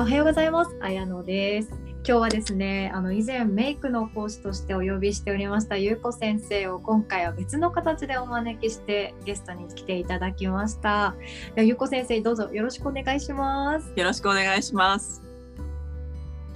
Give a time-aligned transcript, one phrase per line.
[0.00, 0.74] おはようございます。
[0.80, 1.68] あやのです。
[1.68, 11.14] 今日はですね、あの以前メイクの講師としてお呼びしておりましたゆうこ先生を今回は別の形でお招きしてゲストに来ていただきました。
[11.54, 13.92] ではゆうこ先生どうぞよろしくお願いします。
[13.94, 15.22] よろしくお願いします。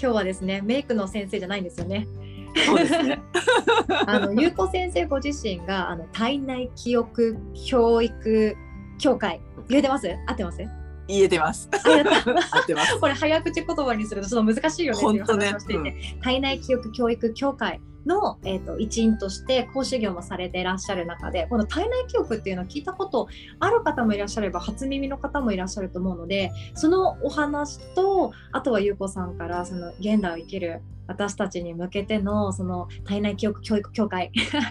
[0.00, 2.08] 今日はですね、メイクの先生じゃないんですよね。
[2.64, 3.20] そうですね。
[4.06, 7.36] あのゆうこ先生ご自身があの体内記憶
[7.68, 8.56] 教育
[8.98, 10.08] 協会言えてます？
[10.26, 10.83] 合ってます？
[11.06, 11.68] 言えてます。
[12.74, 12.98] ます。
[12.98, 23.28] これ早口言葉にするとちょっと難しいよねっていう本当ね話をしていて、体内記憶教育協会の、えー、と一員として講師業もされていらっしゃる中でこの体内記憶っていうのを聞いたこと
[23.60, 34.30] ある方もいらっしゃれば初耳の方もいらっしゃると思うのでそのお話とあとは優子さんからその現代を生きる私たちに向けてのその体内記憶教育協会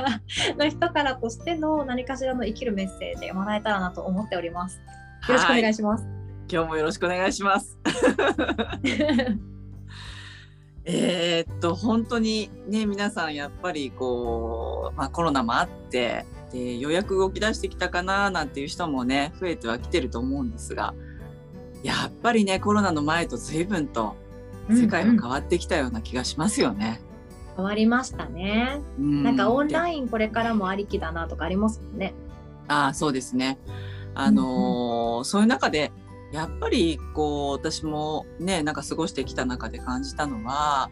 [0.58, 4.78] の人からとしての何かしらの生きるメッセージもらえたらなと思っております。
[5.28, 6.23] よろしくお願いしします。
[6.52, 7.78] 今日もよろしくお願いします。
[10.86, 20.94] えーっと本当にね皆さんやっぱりこうまあコロナもあってでようやく動き出してきたかななんていう人もね増えてはきてると思うんですが
[21.84, 24.16] やっぱりねコロナの前と随分と
[24.70, 27.02] 世界は変わってきたような気がしますよね。
[27.56, 28.82] 変わりましたね。
[29.00, 32.14] うんなんかオンイラインこれからもありきだなとかありますもんね。
[32.67, 33.58] ああそうですね。
[34.16, 35.92] あのーそういう中で
[36.34, 40.89] やっぱりこう私もねなんか過ごしてきた中で感じたのは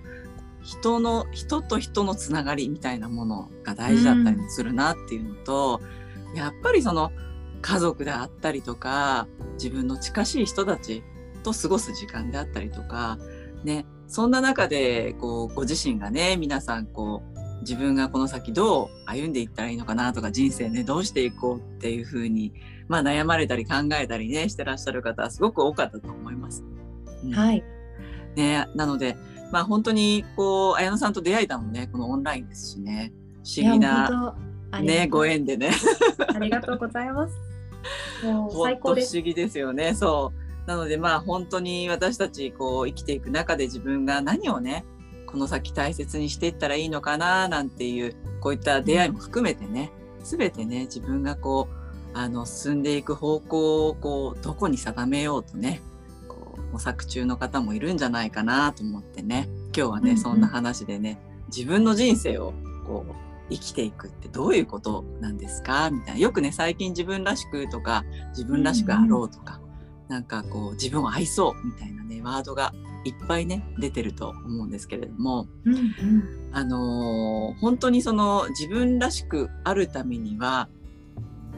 [0.61, 5.81] 人の人と人のつながりみたいなものが大事だったりもするなっていうのと、
[6.35, 7.11] やっぱりその
[7.63, 11.03] 家族であったりとか自分の近しい人たち
[11.41, 13.17] と過ごす時間であったりとか
[13.63, 22.53] ねそんな中でこうご自身がね皆さんこう自分がこの先どう歩んでいったらいいのかなとか人生ねどうしていこうっていうふうに、
[22.91, 26.61] まあ、悩まれたり考えたりねしてらっしゃる方はすごく多かったと思います。
[27.23, 27.63] うんはい。
[28.35, 29.15] ね、なので、
[29.49, 33.13] まあ、本当にこう綾乃さんと出会えたのもねこのオンラインですしね
[33.45, 34.35] 不思議な、
[34.81, 35.71] ね、ご縁でね
[36.35, 37.35] ありがとうございます。
[38.25, 39.13] もう本最高です。
[39.13, 39.93] 当不思議ですよね。
[39.95, 40.33] そ
[40.65, 40.67] う。
[40.67, 44.83] なのでまあ本当に私たちこう生きていく中で自分が何をね、
[45.27, 51.80] この先大切にしていったらいいのかななんていうこういった出会いも含めてね、すべてね自分がこう
[52.13, 55.81] あの進んでいく方向をこうどこに定めようとね、
[56.27, 60.21] こう模索中の方もいるんじゃないかなと思ってね、今日はね、うんうん。
[60.21, 62.53] そんな話でね、自分の人生を
[62.85, 63.13] こう
[63.49, 65.89] 生きていくってどういうことなんですか？
[65.89, 66.19] みたいな。
[66.19, 69.59] よくね、最近自分らしくとか、自分らしくあろうとか、
[70.07, 72.73] なんかこう自分を愛そうみたいなね、ワードが
[73.03, 76.49] いっぱいね、出てると思うんですけれども、うんうん。
[76.51, 80.69] あのー本当にその自分らしくあるためには、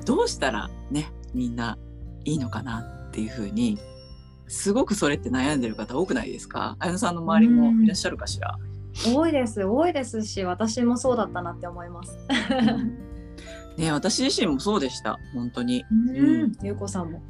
[0.05, 1.77] どうしたらね、みんな
[2.25, 3.77] いいのかなっていうふうに、
[4.47, 6.75] すごくそれって悩んでる方多くないですか？
[6.79, 8.57] 綾乃さんの周りもいらっしゃるかしら、
[9.05, 12.17] 多いです多いですし私もそうだったなって思います。
[13.77, 15.83] ね私自身もそうでした本当に。
[15.89, 16.51] うん。
[16.61, 17.23] ゆうこさんも。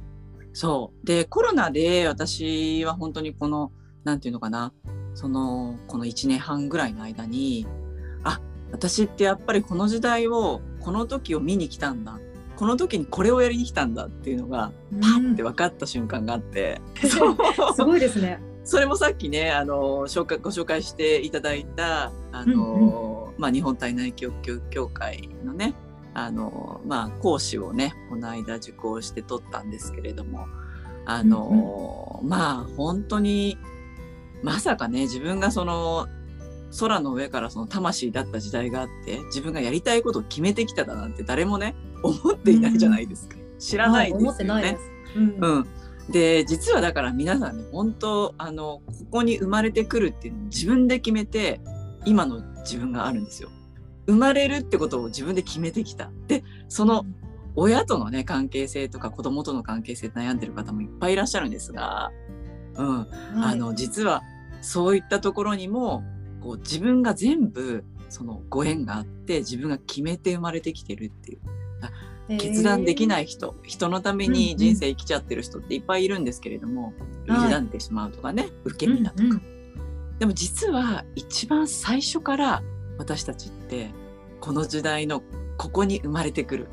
[0.51, 1.05] そう。
[1.05, 3.71] でコロナで私は本当にこの
[4.03, 4.73] なんていうのかな？
[5.13, 7.67] そのこの1年半ぐらいの間に
[8.23, 8.41] あ
[8.71, 12.19] 私ってやっぱりこの時代をこの時を見に来たんだ
[12.63, 17.37] この時にこれをやりに来たんだっていうのがパッて分かった瞬間があって、 そう。
[17.75, 18.39] すごいですね。
[18.63, 25.73] それもさっきねあの紹介ご紹介していただいたあの、まあ、日本体内教育協会のね
[26.13, 30.47] あの、まあ、講師をねこの間受講して取ったんですけれども
[31.05, 33.57] あの、まあ本当に
[34.41, 36.07] まさかね自分がその
[36.79, 44.25] 空の上からその魂だった時代があって自分がやりたいことを決めてきただなんて誰もね思っていないじゃないですか、知らないですよね。
[44.25, 44.91] はい思ってないです。
[45.15, 45.67] うんうん、
[46.11, 51.61] で実はだから皆さんね本当あのここに生まれてくるっていうのを自分で決めて
[52.05, 53.49] 今の自分があるんですよ。
[54.05, 56.09] 生まれるってことを自分で決めてきた。
[56.27, 57.05] でその
[57.55, 62.11] 親とのね関係性とか子供との関係性で悩んでる方もいっぱいいらっしゃるんですが、
[62.75, 63.07] うん、はい
[63.53, 64.23] あの実は
[64.61, 66.03] そういったところにも
[66.43, 71.39] こう自分が全部そのご縁があって自分が決めて生まれてきてるっていう。
[72.37, 76.93] 決断できない人、人のために人生生きちゃってる人っていっぱいいるんですけれども、
[77.27, 77.51] はい。
[77.51, 79.53] 委ねてしまうとかね受け身だとか、うんうん
[80.19, 82.63] でも実は一番最初から
[82.97, 83.89] 私たちって
[84.39, 85.21] この時代の
[85.57, 86.67] ここに生まれてくる。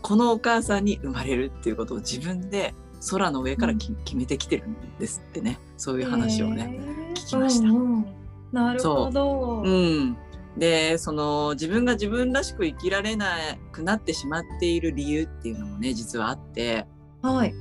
[0.00, 2.74] このお母さんに生まれるっていうことを自分で
[3.10, 5.58] 空の上からき、決めてきてるんですってね。
[5.76, 6.70] そういう話をね。
[6.72, 7.12] へー。
[7.14, 7.68] 聞きました。
[7.68, 8.06] うんうん
[8.52, 9.62] なるほど。
[9.64, 10.16] うん、
[10.56, 13.36] でその自分が自分らしく生きられな
[13.72, 16.86] くなってしまっている理由っていうのもね実はあって
[17.22, 17.54] はい。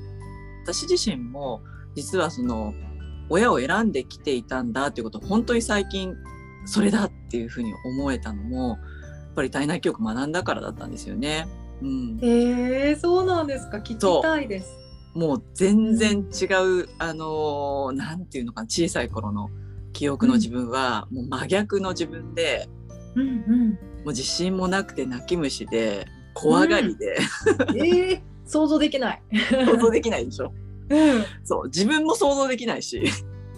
[0.64, 1.62] 私自身も
[1.96, 2.74] 実はその
[3.30, 6.16] 親を選んできていたんだっていうことを本当に最近
[6.66, 8.78] それだっていうふうに思えたのもやっ
[9.36, 11.48] ぱり体内教育学んだからだったんですよね。
[11.82, 14.78] うん、えー、そうなんですか聞きたいです。
[15.14, 16.46] もう全然違
[16.84, 19.50] う、あのなんていうのかな小さい頃の
[19.98, 22.70] 記憶の自分は、もう真逆の自分で、
[23.16, 26.06] うんうん、もう自信もなくて泣き虫で
[26.36, 27.18] 怖がりで、
[27.70, 29.22] うん、えー、想像できない。
[29.50, 30.54] 想像できないでしょ、
[30.90, 33.02] うん、そう自分も想像できないし。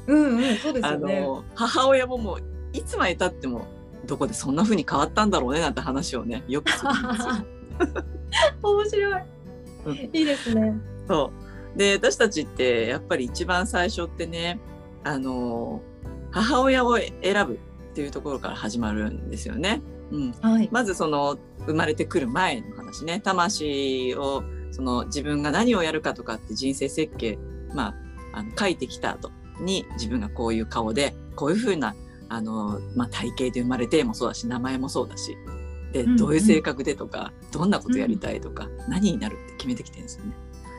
[0.08, 1.28] うんうんそうですよね。
[1.56, 2.40] 母親ももう
[2.72, 3.68] いつまでたっても
[4.06, 8.04] どこでそんな風に変わったんだろうねなんて話をねよくするんですよ。
[8.64, 9.22] 面白い、
[9.88, 10.74] うん、いいですね。
[11.06, 11.34] そ
[11.76, 11.78] う。
[11.78, 14.58] で私たちってやっぱり一番最初ってね
[15.04, 15.82] あの
[16.32, 17.14] 母親を選
[17.48, 17.58] ぶっ
[17.96, 19.82] ていうところから始まるんですよね。
[20.12, 20.32] うん。
[20.42, 23.20] はい、まずその生まれてくる前の話ね。
[23.20, 27.38] 魂をその自分が何をやるかとかって人生設計、
[27.74, 27.90] ま
[28.34, 31.96] あ、あの書いてきた後に自分がこういう顔でこういうふうな
[32.30, 35.36] あの、まあ、体型で生まれてもそうだし名前もそうだし
[35.92, 40.34] でどういう性格でとか、うんうん、どんなことやりたいとか、うん、何になるって決めてきてるんですよね。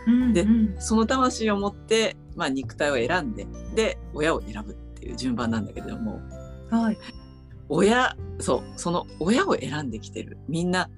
[0.06, 0.47] うんうん、で
[0.81, 6.20] その魂を持って、まあ、肉体を選んでで親を選ぶっていう順番なんだけれども、
[6.70, 6.99] はい、
[7.70, 10.37] 親そうその親を選んできてる。
[10.47, 10.91] みんな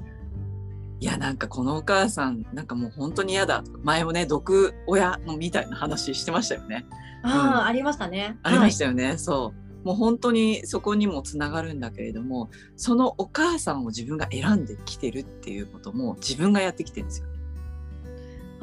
[0.99, 3.63] いやなんかこのお母さんなんかもう本当に嫌だ。
[3.83, 6.85] 前もね毒親のみたいな話してましたよね。
[7.23, 8.39] あ、うん、ありましたね。
[8.43, 9.53] ありましたよね、はい、そ
[9.85, 9.87] う。
[9.87, 17.27] もう本当にそこにもつながるんだけれどもそのお母さんを自分が選んできてるっていうことも自分がやってきてるんですよ。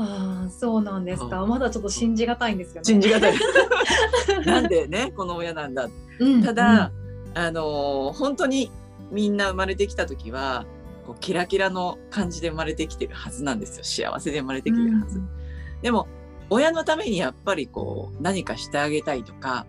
[0.01, 1.45] ああそうなんですか。
[1.45, 2.85] まだちょっと信じがたいんですよね。
[2.85, 3.35] 信じがたい。
[4.45, 5.89] なんでねこの親なんだ。
[6.19, 6.91] うん、ただ、
[7.35, 8.71] うん、あの本当に
[9.11, 10.65] みんな生まれてきた時は
[11.05, 13.83] こうキラキラの感じで生まれてきてるはずなんですよ。
[13.83, 15.19] 幸せで生まれてきてるはず。
[15.19, 15.29] うん、
[15.81, 16.07] でも
[16.49, 19.65] 親のためにやっぱりこう何かしてあげたいとか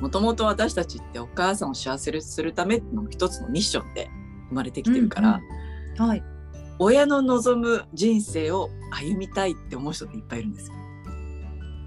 [0.00, 4.10] もともと私たちってお母さんを幸せにするための一つのミッションで
[4.50, 5.40] 生まれてきてるから、
[5.98, 6.22] うんうん、はい、
[6.82, 10.74] 親の望む人生を歩みたいって思う人っていっぱいいるんですよ。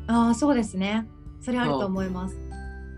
[0.05, 1.07] ああそうですね。
[1.41, 2.37] それあると思います。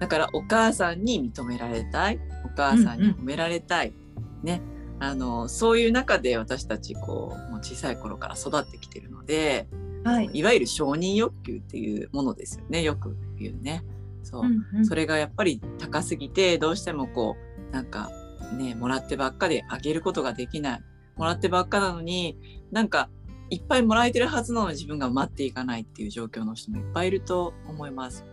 [0.02, 2.20] だからお母さんに認められたい。
[2.44, 4.62] お母さんに褒められたい、うんうん、ね。
[5.00, 9.68] あのそういう中で私たちこうもう小さい頃から育ってきてるので、
[10.04, 12.84] はい、いわゆる承認欲求っていうものですよね。
[12.84, 13.86] よく言うね。
[14.22, 17.38] そう、うんうん、それがやっぱり高すぎてどうしてもこ
[17.70, 18.10] うなんか
[18.58, 20.82] ねもらってばっかであげることができない
[21.16, 22.38] もらってばっかなのに
[22.72, 23.10] なんか
[23.50, 28.26] いっぱいもらえてるはずなのに自分が待っていかないっていう状況の人もいっぱいいると思います。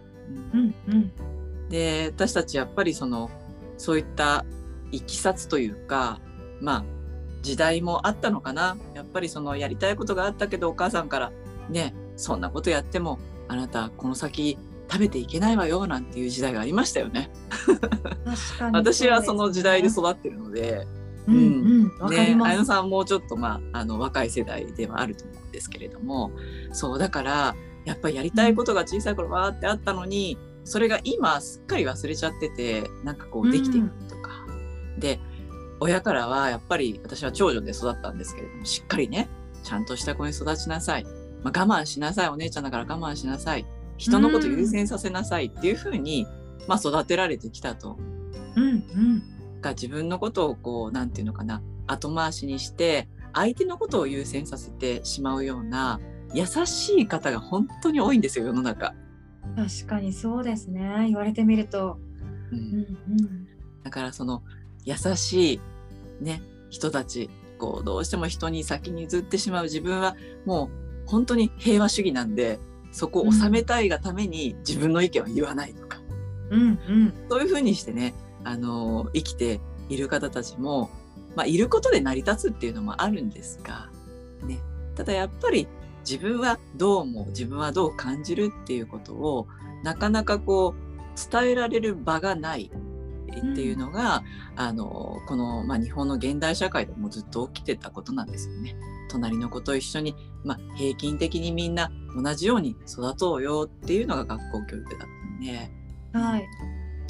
[0.52, 1.12] うん、うん、
[1.69, 3.31] で私たちやっぱりその
[3.76, 4.44] そういった
[4.90, 6.20] いきさつというか
[6.61, 6.84] まあ
[7.43, 11.32] 時代もあったのかなやっぱりそのやりたいことがあったけどお母さんから
[11.69, 13.19] ねそんなことやっても
[13.49, 14.58] あなたこの先
[14.90, 17.31] 食べていけないわよなんていう時代がありましたよね。
[18.73, 20.87] 私はその時代で育ってるので、
[21.26, 26.32] うん、うん、ね、綾野さんもちょっとまああの若い世代ではあると思うんですけれども、
[26.72, 27.54] そうだから
[27.84, 35.20] やっぱりやりたいことが小さい頃わーってあったのに、それが今すっかり忘れちゃっててなんかこうできてるとか、うん、で
[35.80, 39.28] 親からはやっぱり私は長女で育ったんですけれどもしっかりね
[39.64, 41.04] ちゃんとした子に育ちなさい、
[41.42, 42.28] まあ、我慢しなさい。
[42.28, 43.66] お姉ちゃんだから我慢しなさい。
[43.96, 46.26] 人のこと優先させなさいっていうふうに、
[46.67, 47.96] まあ、育てられてきたと。
[48.56, 49.22] うんうん、
[49.62, 56.00] が自分のことをこう何て言うのかな後回しにして相手のことを優先させてしまうような
[56.34, 58.94] 優しい方が本当に多いんですよ世の中。
[59.56, 61.06] 確かにそうですね。
[61.08, 61.98] 言われてみると。
[62.50, 63.48] うん、うんうん、
[63.82, 64.42] だからその
[64.84, 65.60] 優しい
[66.20, 69.64] ね人たちこうどうしても人に先に譲ってしまう。
[69.64, 70.70] 自分はも
[71.06, 72.58] う本当に平和主義なんで
[72.92, 76.00] そこを収めたいがために自分の意見を言わないとか、
[76.50, 78.14] うんうん、そういうふうにしてね
[78.44, 80.91] あの生きている方たちも、
[81.37, 83.89] まあ、いることで成り立つっていうのもあるんですが、
[84.44, 84.58] ね、
[84.94, 85.69] ただやっぱり
[86.08, 89.46] 自分はどう思う自分はどう感じるっていうことを
[89.84, 92.70] なかなかこう伝えられる場がない
[93.31, 94.22] っていうのが、
[94.56, 98.77] うん、あのこの、まあ、日本の現代社会でもずっと起きてたことなんですよね。
[99.11, 105.70] 隣の子と一緒に、まあ、平均的にみんな同じように育とうよっていうのが学校教育だったんで、
[106.13, 106.46] はい、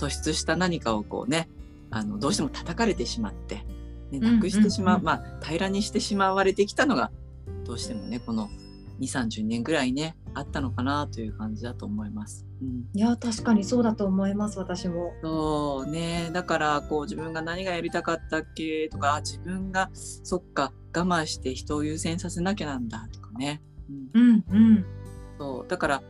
[0.03, 1.49] 突出した何かをこうね
[1.91, 3.65] あのどうしても叩かれてしまって、
[4.11, 7.11] ね、なくしてしまう,、まあ、平らにしてしまわれてきたのが
[7.65, 8.49] どうしてもねこの
[9.01, 12.47] 2 3 0年ぐらいねあったのかなという感じだと思います。
[12.63, 15.13] うん、いや確かにそうだと思います私も。
[15.23, 23.61] そうねだからこう自分が何がやりたかったっけとか自分がそっか我慢して人を優先させなきゃなんだとかね。
[24.15, 24.87] うん、うん、うん、
[25.39, 26.03] そうだから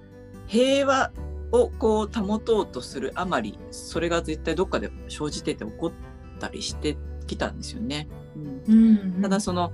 [0.46, 1.11] 平和
[1.52, 5.92] をこう保とうとするあまりそれが絶対どっかで生じてて起こっ
[6.40, 8.09] たりしてきたんですよね。
[8.37, 8.62] うん。
[8.66, 9.14] うん。
[9.16, 9.73] うんただその、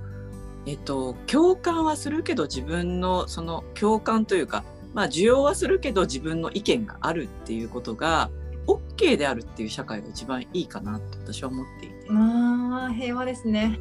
[0.65, 8.29] えっと、共感はするけど自分のその共感というか、まあ、需要はするけど自分の意見があるっていうことが
[8.67, 11.95] OK であるっていう社会が一番いいかなと私は思っていて。
[12.11, 13.79] ああ平和ですね。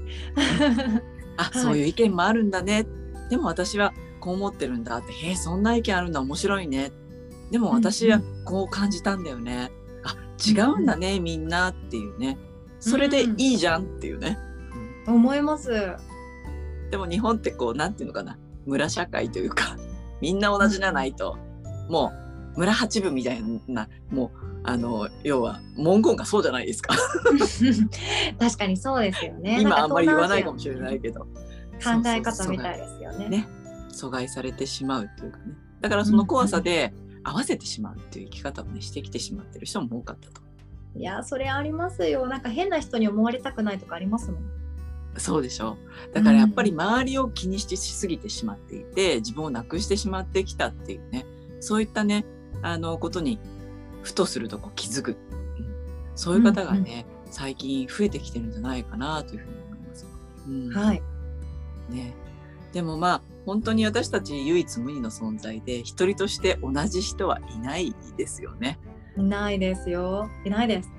[1.36, 2.86] あ、い そういう意見もあるんだね。
[3.28, 6.90] でも私はこう思ってるんだってへえそんな意見あるんだ面白いね
[7.50, 9.70] でも私はこう感じたんだよね、
[10.04, 12.38] あ違うんだね、みんなっていうね。
[12.80, 14.38] それでいいじゃんっていうね、
[15.06, 15.70] 思います。
[16.90, 18.38] でも日本ってこうなんていうのかな。
[18.66, 19.76] 村社会というか
[20.20, 21.38] みんな同じじゃないと
[21.88, 22.12] も
[22.54, 26.94] う村八分みたいなもうあの要は文言がそうじゃないですか。
[28.38, 29.58] 確かにそうですよね。
[29.60, 31.20] 今あんまり言わないかももしれないけど。
[31.20, 33.28] 考え方みたいですよね。
[33.28, 33.48] ね。
[33.92, 35.44] 阻害されてしまうというかね。
[35.80, 36.92] だからその怖さで
[37.28, 40.40] 合わせてしまうっていう生き方をねしてきてしまってる人も多かったと。
[40.96, 42.26] いやそれありますよ。
[42.26, 44.40] なんか変な人に思われたくないとかありますもん。
[45.16, 45.76] そうでしょ。
[46.10, 51.26] うだからやっぱり周りを気にしてしすぎてしまっていて自分をなくしてしまってきたっていうね。
[51.60, 52.24] そういったね
[52.62, 53.38] あのことに
[54.02, 55.74] ふとするとこう気づく、うん。
[56.14, 60.06] そういう方がね、最近増えてきてるんじゃないかなというふうに思います。
[60.46, 60.70] うん。
[60.70, 61.02] はい。
[61.90, 62.14] ね、
[62.72, 68.78] でもまあ本当に私たち唯一無二の存在で一人として同じ人はいないですよね。
[69.16, 70.28] いないですよ。
[70.44, 70.92] いないです。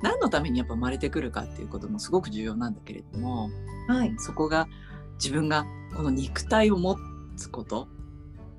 [0.00, 3.50] 何のためにやっぱ生まれてくるかっていうこともすごく重要なんだけれども
[3.88, 4.14] はい。
[4.18, 4.68] そこが
[5.14, 5.66] 自分が
[5.96, 6.96] この肉体を持
[7.36, 7.88] つこと、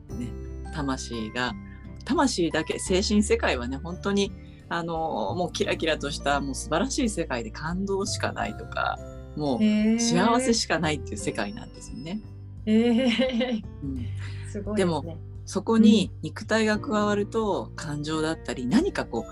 [0.09, 0.27] ね、
[0.73, 1.53] 魂が
[2.03, 4.33] 魂だけ精神世界はね本当に
[4.67, 4.93] あの
[5.35, 8.99] もうキラキラとしたもう素晴らしい世界で感動しかないとか
[9.37, 12.19] もう幸せしかないっていう世界なんですよね。
[12.65, 14.05] えー、うん
[14.49, 15.17] すごいでね。
[15.45, 19.25] そこに肉体が加わると感情だったり何かこ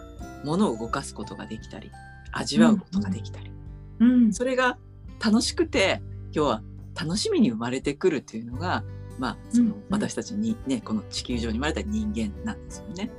[0.43, 1.91] う物を動かすことができたり
[2.31, 3.51] 味わうことができたり、
[3.99, 4.33] うん。
[4.33, 4.77] それが
[5.23, 6.01] 楽しくて
[6.33, 6.61] 今日は
[6.99, 8.83] 楽しみに生まれてくるっていうのが
[9.17, 13.11] まあそのうんうん私たちにねこの地球上に生まれた人間なんですよね。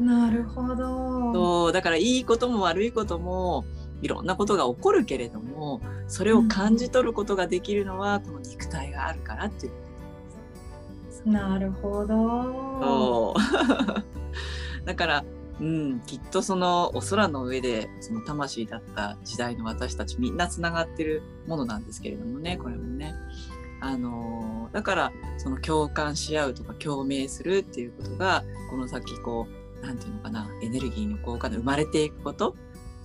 [0.00, 1.32] なるほど。
[1.32, 3.64] そうだからいいことも悪いことも
[4.02, 9.78] いろんなことが起こるけれどもそれを感じ取ることができるのはこの肉体があるからっていうこ
[11.24, 12.14] となるほど。
[12.80, 15.24] そう だから、
[15.60, 23.14] うん、きっとそのお空の上でその魂だった時代の私たちみんなつながってるものなんですけれどもねこれもね。
[23.80, 29.46] あのだからその共感し合うとか共鳴するっていうことがこの先こ
[29.82, 32.56] うなんていうのかなエネルギーの効果で生まれていくこと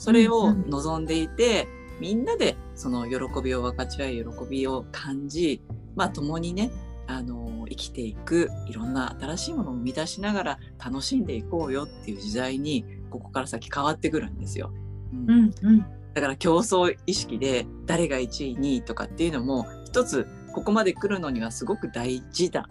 [0.03, 1.65] それをうんうん望んでいて、
[2.01, 5.61] みんなでその喜びを分かち合い喜びを感じ
[5.95, 6.71] まあ共にね
[7.07, 14.73] あの生きていくいろんな新しいものを生み出しながら楽しんでいこうよっていう時代にここから先変わってくるんですよ。
[15.13, 15.85] うんうんうん。
[16.13, 22.67] だから競争意識で誰が1位2位とかっていうのも一つここまで来るのにはすごく大事だ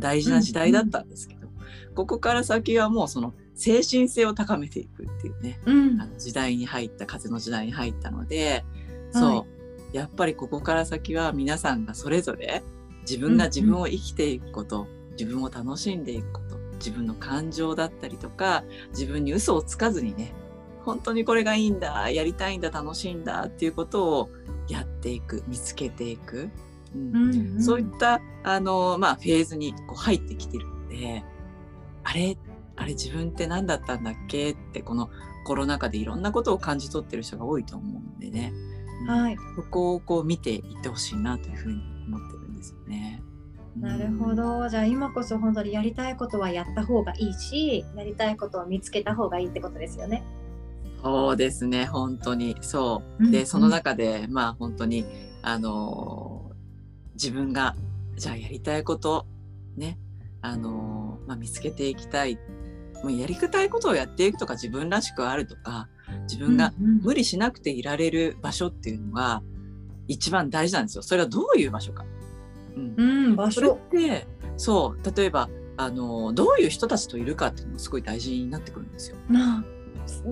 [0.00, 1.46] 大事な時代だったんですけど、
[1.94, 6.00] ここから先はもうその精神性を高めていくっていうねうん。
[6.00, 8.64] あの時代に入った風の時代に入ったので
[9.12, 9.44] そう、はい
[9.92, 12.62] やっぱりここから先は皆さんがそれぞれ
[13.02, 20.32] 自分が自分を生きていくこと、自分を楽しんでいくこと自分の感情だったりとか自分に嘘をつかずにね
[20.84, 24.30] 本当にこれがいいんだやりたいんだ楽しいんだっていうことを
[24.68, 26.50] やっていく見つけていく、
[26.94, 27.16] うん。
[27.16, 27.62] うんうん。
[27.62, 31.22] そういったあの、まあ、フェーズにこう入ってきてるので
[32.02, 32.36] あれ
[32.82, 34.50] あれ自分って何だったんだっけ？
[34.50, 35.08] ってこの
[35.44, 38.52] コロナ禍でいろんなことを感じ取ってる人が多いと思うんでね、
[39.02, 39.36] うんはい。
[39.56, 43.22] そこをこう見ていってほしいなというふうに思ってるんですよね。
[43.26, 43.32] うん
[43.80, 44.68] なるほど。
[44.68, 50.22] じゃあ今こそ本当にやりたいことはやった方がいいし、やりたいことを見つけた方がいいってことですよね。
[51.02, 53.30] そうですね本当にそう。
[53.30, 55.06] でその中でまあ本当に
[55.42, 56.52] あのー
[57.14, 57.76] 自分が
[58.16, 59.26] じゃあやりたいこと
[59.76, 59.98] ね
[60.40, 62.38] あのーまあ、見つけていきたい
[63.02, 65.88] もうやりたいことをやっていくとか自分らしくあるとか
[66.28, 69.42] 自分がうんうん無理しなくていられる場所っていうのが
[70.08, 71.02] 一番大事なんですよ。
[71.02, 72.04] それはどういう場所か。
[72.76, 73.76] うんうん、場それっ所。
[73.90, 79.16] てそう例えばあのどういう人たちといるかっていうのもすごい大事になってくるんですよ。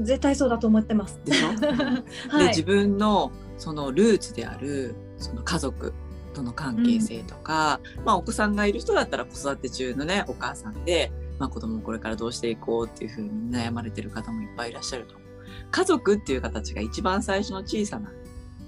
[0.03, 1.21] 絶対そうだと思ってます。
[1.25, 1.49] でしょ？
[2.29, 2.45] はい。
[2.45, 5.93] で自分のそのルーツであるその家族
[6.35, 15.29] との関係性とか、まあ、お子さんがいる人だったら子育て中のねお母さんで、まあ、子供をこれからどうしていこうっていうふうに悩まれてる方もいっぱいいらっしゃると思う。
[15.71, 18.13] 家族っていう形が一番最初の小さな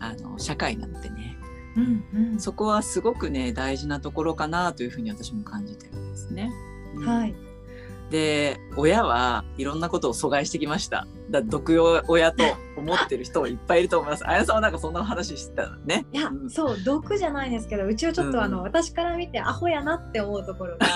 [0.01, 1.37] あの社会なのでね
[1.77, 2.41] うんうん。
[2.41, 6.51] そこはすごくね大事なところかなというふうに私も感じてるんですね。
[6.97, 7.35] うんはい。
[8.13, 11.07] で親はいろんなことを阻害してきました。
[11.31, 12.45] だ毒親と
[12.77, 14.29] 思ってる人もいっぱいいると思います。
[14.29, 16.05] あやさんはなんかそんな話してたね。
[16.13, 20.87] いや、うん、そう毒じゃないですけどうちはちょっとあの、うん、私から見てアホやなって思うところが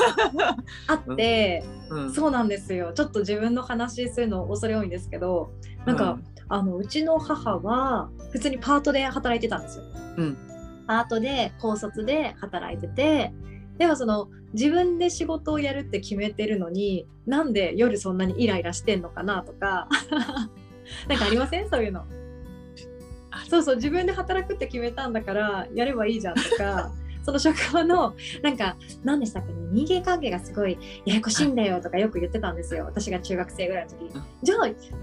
[0.88, 2.92] あって、うん、そうなんですよ。
[2.92, 5.52] ちょっと自分の話するの恐れ多いんですけど
[5.86, 6.18] なんか、
[6.48, 9.84] あのうちの母は普通にパートで働いてたんですよ。
[10.18, 10.36] うん。
[10.86, 13.32] パートで高卒で働いてて
[13.78, 19.88] でもその自分で仕事をやるって決めてるのになんで夜そんなにイライラしてんのかなとか。
[21.08, 21.68] なんかありません？
[21.68, 22.04] そういうの。
[23.50, 26.92] そうそう自分で働くって決めたんだからやればいいじゃんとか。
[27.26, 29.58] その職場のなんか何でしたっけね？
[29.72, 32.84] 人間関係がすごいややこしいんだよとかよく言ってたんですよ。
[32.84, 34.12] 私が中学生ぐらいの時。
[34.44, 34.58] じゃあ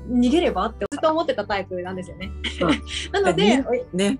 [0.09, 0.67] 逃げれば？
[0.67, 2.31] ってずっと思ってたタイプなんですよね。
[3.11, 3.61] なので
[3.91, 4.19] ね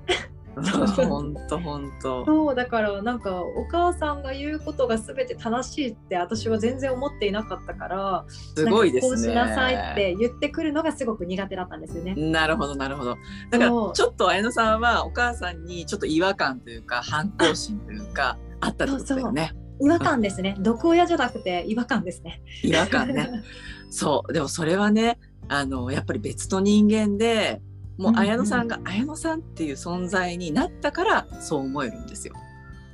[0.55, 2.25] 本当本当。
[2.25, 9.15] そうだからなんかお母さんが言うことがすべて正しいって私は全然思っていなかったからすごいですね。
[9.15, 12.13] こうしなさいって言ってくるのがすごく苦手だったんですよね。
[12.15, 13.17] なるほどなるほど。
[13.49, 19.53] だからちょっと綾乃さんはお母さんにちょっと違和感というか反抗心というか あったってことだよね。
[19.81, 20.55] 違和感ですね。
[20.59, 22.41] 毒親じゃなくて違和感ですね。
[22.63, 23.29] 違和感ね。
[23.89, 25.19] そうでもそれはね
[25.49, 27.61] あのやっぱり別の人間で
[27.97, 32.33] もう綾乃さんが綾乃さんっていう存在になったからそう思えるんですよ。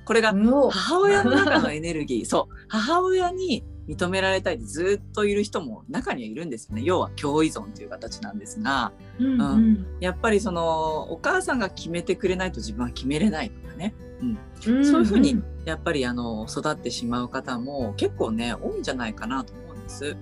[0.05, 2.25] これが母親の中のエネルギー。
[2.27, 2.55] そう。
[2.67, 6.81] 母親に認められたいってずっといる人も中にはいるんですよね。
[6.83, 14.37] 要は共依存という形なんですが、うん、うん、やっぱりそのお母さんが決めてくれないと自分は決めれないとかね、うん、
[14.67, 20.17] うんうん、そういうふうにやっぱりあの育ってしまう方も結構ね多いんじゃないかなと思うんです。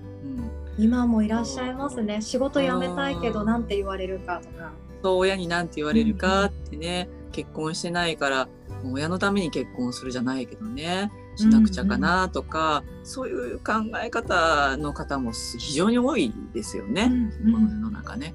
[0.78, 2.22] うん今もいらっしゃいますね。
[2.22, 4.72] 仕事辞めたいけど何て言われるかとか。
[5.02, 8.48] そう親に何て言われるかってね、うん、結婚してないから
[8.84, 11.10] 親のために結婚するじゃないけどね。
[11.36, 18.34] しなくちゃかなとか、うんうん、そういう考え方の方も非常に多いですよね、うんうん、この世の中ね。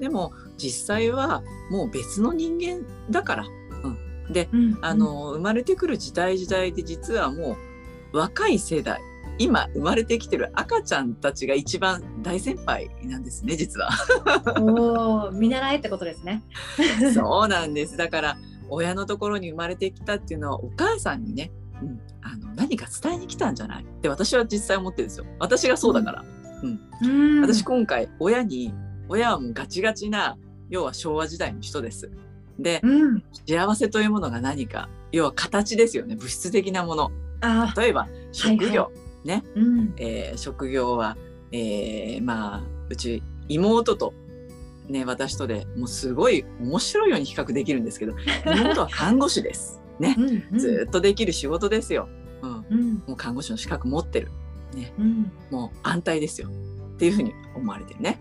[0.00, 3.44] でも実際はもう別の人間だから。
[3.84, 7.56] うん、で、うんうん、あの生まれてくる時代時代で実はも
[8.12, 9.00] う若い世代
[9.42, 13.90] 今生まれてきてる赤ちゃんたちが一番大先輩なんですね実は。
[14.60, 16.44] お見習いってことですね。
[17.12, 18.36] そうなんですだから
[18.68, 21.50] 親のところに生まれてきたっていうのはお母さんにね、
[21.82, 23.82] うん、あの何か伝えに来たんじゃない？
[23.82, 25.26] って私は実際思ってるんですよ。
[25.40, 26.24] 私がそうだから。
[26.62, 28.72] うん、うん、私今回親に
[29.08, 30.38] 親はもうガチガチな
[30.70, 32.12] 要は昭和時代の人です。
[32.60, 37.10] で、うん、幸せというものが何か要は形ですよね物質的なもの。
[37.76, 41.16] 例えば職業、はいはいね、うん、えー、職業は、
[41.52, 44.14] えー、まあうち妹と
[44.88, 48.14] ね私とでもうすごい面白いように比較できるんですけど
[48.46, 49.80] 妹は看護師です。
[49.98, 52.08] ね、うんうん、ずっとできる仕事ですよ。
[52.42, 54.30] うん、うん、もう看護師の資格持ってる。
[54.74, 56.48] ね、うん、もう安泰ですよ。
[56.94, 58.20] っていうふうに思われてるね。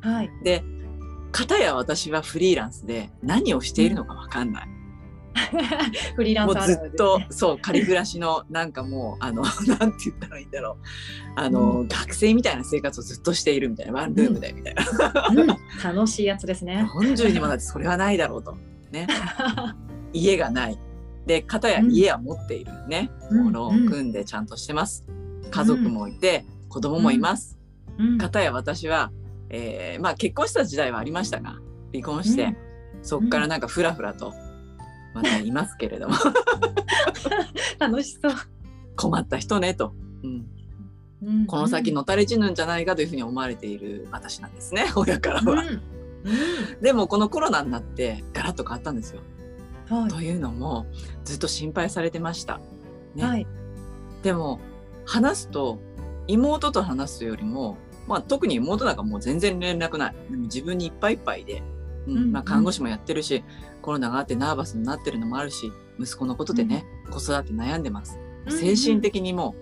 [0.00, 0.30] はい。
[0.42, 0.64] で、
[1.30, 4.68] 片や私はフリーランスで何をしているのかわかんない。
[6.16, 9.42] フリーランス、ね、もうずっとそう仮暮らしのなんかもうあの
[9.78, 10.76] なんて言ったらいいんだろう。
[11.36, 14.84] あの、うん、学生みたいな生活をずっとしているみたいなワンルームでみたいな、
[15.30, 15.46] うん、
[15.96, 16.82] 楽しいやつですね。
[16.84, 18.56] 本十にもだってそれはないだろうと。
[18.90, 19.06] ね。
[20.12, 20.78] 家がない。
[21.26, 25.04] で片や家は持っているね、うん、ものを組んでちゃんとしてます、
[25.50, 27.58] 家族もいて、子供もいます、
[28.18, 29.12] 片や私は、
[29.48, 31.58] えー、まあ結婚した時代はありましたが
[31.92, 32.56] 離婚して、
[33.02, 34.32] そっからなんかふらふらと
[35.14, 36.14] まだいますけれども。
[37.78, 38.32] 楽しそう。
[38.96, 39.92] 困った人ねと、
[40.22, 40.46] うん。
[41.22, 49.20] うん、この先のたれ死ぬんじゃないかというふうに思われている私なんですね 親からは、うん、でもこのコロナになってガラッと変わったんですよ、
[49.90, 50.86] はい、というのも
[51.24, 52.58] ずっと心配されてました、
[53.14, 53.46] ね、はい、
[54.22, 54.60] でも
[55.04, 55.78] 話すと
[56.26, 57.76] 妹と話すよりも
[58.10, 60.14] まあ、特に妹なんかもう全然連絡ない。
[60.30, 61.62] 自分にいっぱいいっぱいで、
[62.08, 62.32] うん。
[62.32, 63.44] まあ、看護師もやってるし、
[63.80, 68.18] コロナがあってナーバスになってるのもあるし息子のことでね、うん、子育て悩んでます。
[68.48, 69.54] 精神的にも、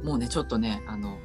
[0.00, 1.18] うん、もうねちょっとねあの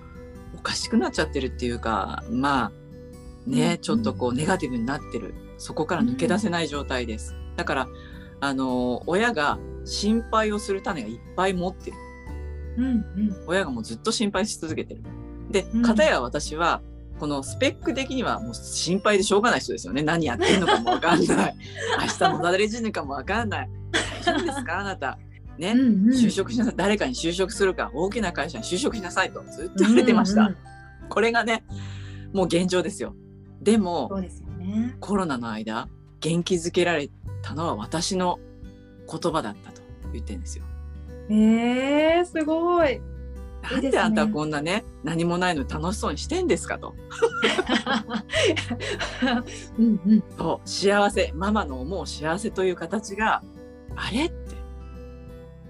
[0.55, 7.35] おかしくなっちゃってるっていうかまあね、うん、ちょっとこうネガティブになってるそこから抜け出せない状態です。
[7.55, 7.87] だから
[8.39, 11.97] あの親が心配をする種がいっぱい持ってる。
[12.77, 15.01] うんうん、親がもうずっと心配し続けてる。
[15.49, 16.81] で、片や私は
[17.19, 20.03] このスペック的にはもう心配でしょうがない人ですよね。
[20.03, 21.55] 何やってんのかもわかんない。
[21.99, 23.69] 明日も誰死ぬかもわかんない。
[24.23, 24.79] 大丈夫ですか？
[24.79, 25.17] あなた。
[25.57, 26.73] ね、うんうん、就職しなさい。
[26.77, 30.41] 誰かに就職するか、大きな会社に就職しなさいとずっと言われてました。
[30.41, 30.55] うんうん、
[31.09, 31.63] これがね、
[32.31, 33.15] もう現状ですよ。
[33.61, 37.09] でも、そうですよね、コロナの間、元気づけられ
[37.41, 38.39] たのは私の
[39.09, 39.81] 言葉だったと
[40.13, 40.65] 言ってるんですよ。
[41.29, 43.01] えー、すごい。
[43.71, 46.95] なんであんたはこんなね何もないのに楽しそうにしてんですかと。
[49.77, 53.43] うんうん、そう幸せママの思う幸せという形が
[53.95, 54.57] あれって。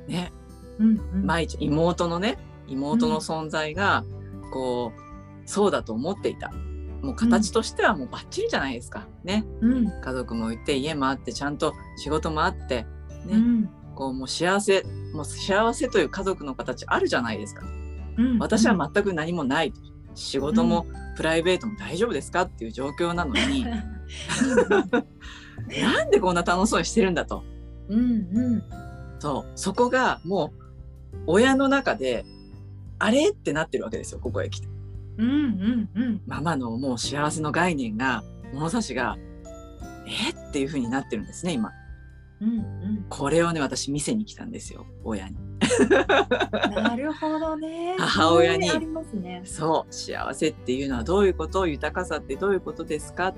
[0.07, 0.31] ね、
[0.79, 4.03] うんうん、毎日妹のね妹の存在が、
[4.51, 6.51] こうそうだと思っていた。
[7.01, 10.01] もう形としてはもうバッチリじゃないですか、ね、うん。
[10.01, 12.85] 家族もいて家もあってちゃんと仕事もあって
[13.25, 13.69] ね、うん。
[13.95, 14.83] こうもう幸せ
[15.13, 17.65] もう幸せという家族の形あるじゃないですか
[18.17, 19.71] うん、私は全く何もない。
[19.71, 19.79] と
[20.15, 23.65] 仕事もプライベートも大丈夫ですかっていう状況なのに、
[25.81, 27.43] なんでこんな楽しそうにしてるんだと。
[27.89, 28.03] うんう
[28.57, 28.63] ん。
[29.19, 29.51] そう。
[29.55, 30.53] そこがも
[31.13, 32.25] う親の中で
[32.99, 34.67] あれってなってるわけですよここへ来て。
[35.17, 36.21] うんうんうん。
[36.27, 39.17] ママのもう幸せの概念が物差しが
[40.07, 40.49] え？
[40.49, 41.71] っていう風になってるんですね今
[42.41, 43.05] うんうん。
[43.09, 45.35] これをね私見せに来たんですよ親に。
[46.75, 47.95] なるほどね。
[47.99, 48.67] 母親に。
[48.67, 49.41] それありますね。
[49.43, 53.33] そう幸せっていうのはどういうこと豊かさってどういうことですか？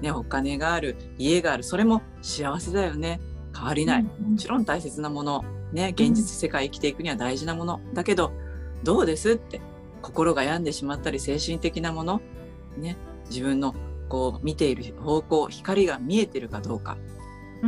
[0.00, 3.20] ねお金がある家があるそれも幸せだよね。
[3.56, 4.30] 変わりない、うんうん。
[4.32, 8.32] もちろん大切なものね現実世界生きていくには大事なもの、だけど
[8.82, 9.60] どうですって
[10.02, 12.20] 心が病んでしまったり精神的なもの
[12.76, 12.96] ね
[13.30, 13.74] 自分の
[14.08, 16.98] こう見ている方向光が見えてるかどうか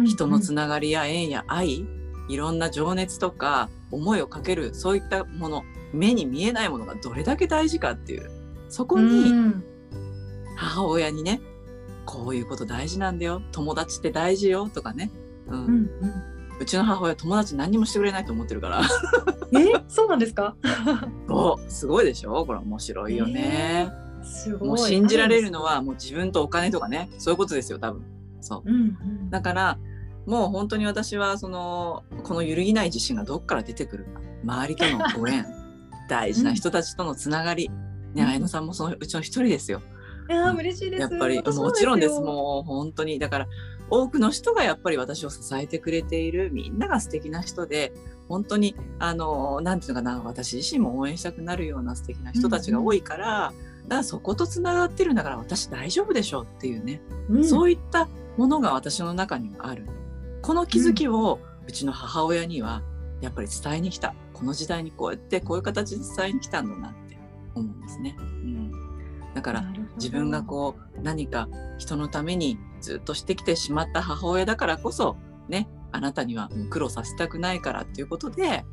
[0.04, 1.86] 人のつながりや縁や愛
[2.28, 8.30] いろんな情熱とか思いをかけるそういったもの目に見えないものがどれだけ大事かっていう
[8.68, 9.64] そこうにん。
[10.56, 11.40] 母親にね
[12.04, 15.10] こういうこと大事なんだよ友達って大事よとかね、
[15.46, 15.64] うん。
[15.64, 15.90] うん
[16.58, 18.80] うちの母親友達何にもしてくれないと思ってるから。
[19.52, 20.56] え、そうなんですか？
[21.28, 22.46] そうすごいでしょ？
[22.46, 23.90] これ面白いよね、
[24.24, 24.68] すごい。
[24.68, 28.02] もう信じられるのはもう自分とお金とかねそういうことですよ多分
[28.40, 28.70] そう。
[28.70, 29.30] うんうん。
[29.30, 29.78] だから
[30.26, 34.20] もう本当に私はそのこの揺るぎない自信がどっから出てくるか。
[34.44, 35.44] 周りとのご縁
[36.08, 37.68] 大事な人たちとのつながり、
[38.14, 38.28] ねうん。
[38.28, 39.82] 綾乃さんもそのうちの一人ですよ。
[40.28, 41.00] いやー嬉しいです。
[41.00, 42.14] やっぱり私もちろんです。
[42.14, 43.18] よもう本当に。
[43.18, 43.48] だから
[43.90, 47.92] 多くの人がやっぱり私を支えてくれているみんなが素敵な人で
[48.28, 53.52] 本当にあのなんていうのかな私自身も応援したくなるような素敵な人たちが多いから、
[53.84, 57.00] だからそことつながってるんだから私大丈夫でしょうっていうね。
[57.30, 57.44] うん。
[57.44, 59.86] そういったものが私の中にはある。
[60.42, 62.82] この気づきをうちの母親には
[63.20, 64.14] やっぱり伝えに来た。
[64.32, 67.18] この時代にこうやってこういう形で伝えに来たんだなって
[67.54, 68.16] 思うんですね。
[68.18, 68.72] うん、
[69.34, 69.64] だから
[69.96, 75.16] 自分がこう何か人のためにずっとしてきてしまった母親だからこそ
[75.48, 78.64] ねあなたには苦労させたくないからっていうことで、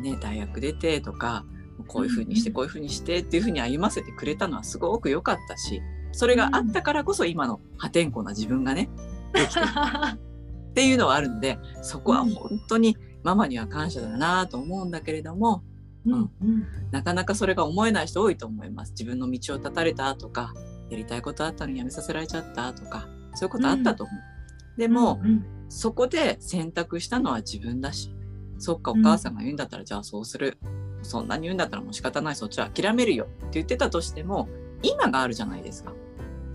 [0.00, 1.44] ね、大学出てとか
[1.86, 8.88] こういうふうにしてうんこういうふうにしてっていうふうに歩ませてくれたのはすごく良かったしそれがあったからこそ今の破天荒な自分がね
[9.34, 15.62] できてるっていうのはあるのでそこは本当にママには感謝だなと思うんだけれども
[16.06, 16.30] うん。
[16.42, 16.66] うん。
[16.90, 18.92] なかなかそれが思えない人多いと思います。
[18.92, 20.52] 自分の道を断たれたとか
[20.90, 24.80] やりたいことあったのにやめさせられちゃったとかそういうことあったと思う。
[24.80, 25.44] でも、うん。
[25.68, 28.14] そこで選択したのは自分だし
[28.58, 30.58] そっかお母さんが言うんだったら、じゃあそうする。
[31.02, 32.36] そんなに言うんだったらもう仕方ない。
[32.36, 34.48] そっちは諦めるよって言ってたとしても
[34.82, 35.92] 今があるじゃないですか。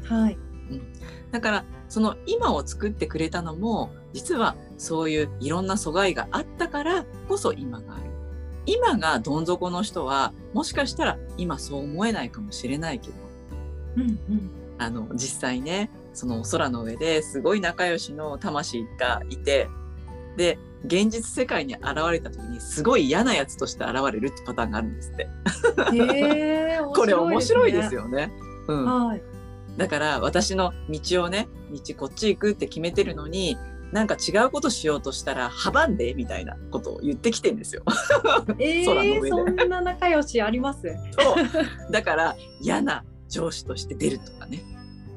[0.05, 0.37] はい。
[1.31, 8.03] だからその今を作ってくれたのも実はそういういろんな阻害があったからこそ今がある。
[8.65, 13.13] 今がどん底の人はもしかしたら今そう思えないかもしれないけど
[13.97, 19.67] うんうんあの実際ねそのお空の上ですごい仲良しの魂がいて
[20.37, 25.29] で現実世界に現れた時にすごい嫌なやつとして現れるってパターンがあるんですって。
[25.93, 26.79] へえ。
[26.93, 28.01] これ面白いですよ。
[28.01, 28.31] よね。
[28.67, 29.21] うん、はい。
[29.77, 33.57] だから私の道をね道こっち行くって決めてるのに
[33.91, 37.83] なんか違うことしようとしたら阻んでみたいなことを言ってきてんですよ。
[38.59, 40.81] ええ、 空の上でそんな仲良しあります？
[41.11, 44.63] そうだから嫌な上司として出るとかね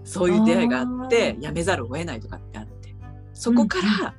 [0.05, 2.95] そういう出会いがあってあー辞めざるを得ないとかってあって
[3.35, 4.15] そこから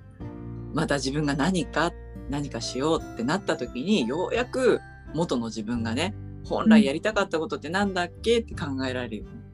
[0.78, 1.92] また自分が何か
[2.30, 4.80] 何かしようってなった時にようやく
[5.16, 6.14] 元の自分がね
[6.46, 9.48] 本来やりたかったことってなんだっけって考えられるように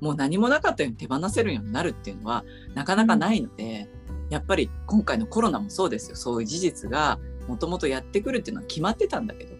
[0.00, 3.88] もう何もなかったように手放せるようになるっていうのはなかなかないので、
[4.28, 6.16] やっぱり今回のコロナもそうですよ。
[6.16, 9.54] そういう事実がもともとやってくるっていうのは決まってたんだけど、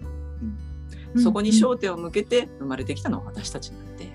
[1.14, 4.11] うん、そこに焦点を向けて生まれてきたのは私たちなんで。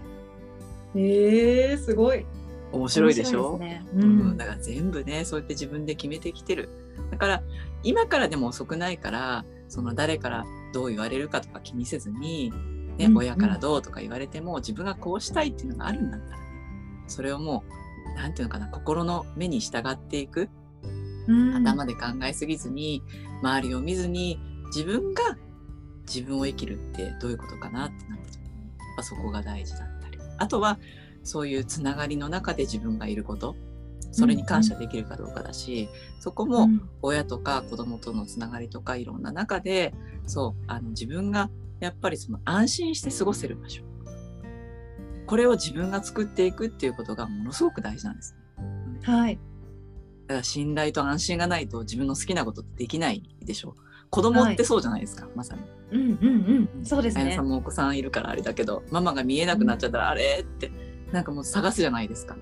[0.96, 2.26] ええ、すごい。
[2.72, 3.86] 面白いでしょね。
[3.94, 4.32] ううん。
[4.34, 4.38] ん。
[4.38, 6.70] だから全部ねそうやって自分で決めてきてる。
[7.12, 7.44] だから
[7.84, 12.52] 今からでも遅くないからその誰からどう言われるかとか気にせずに、
[12.98, 16.44] ねうん親からどうとか言われても自分がこうしたいっていうのがあるんだったらね
[17.08, 17.64] それをも
[18.14, 20.50] うなんていうのかな心の目に従っていく
[21.28, 21.56] うん。
[21.56, 23.02] 頭で考えすぎずに
[23.42, 25.38] 周りを見ずに自分が
[26.06, 30.20] 自分を生きるってどういうことかなってなった時にやっぱそこが大事だったり。
[30.38, 30.78] あとは
[31.24, 33.56] そういうつながりの中で自分がいること
[34.12, 36.68] それに感謝できるかどうかだし、うん、そこも
[37.02, 39.94] 親とか子供とのつながりとかいろんな中で
[40.26, 43.84] そうあの自分がやっぱりその安心して過ごせる場所。
[45.26, 48.36] これを自分が作っていくっていうことがものすごく大事なんです、
[49.04, 49.40] はい。
[50.28, 53.82] だから信頼と安心がないと自分の好きなことってできないでしょう。
[54.10, 55.62] 子供ってそうじゃないですか、はい、まさに。
[55.92, 57.34] うんうんうん、そうですね。
[57.34, 60.72] さんもお子さんいるからあれだけど、ママが見えなくなっちゃったら、あれって、
[61.12, 62.36] なんかもう探すじゃないですか。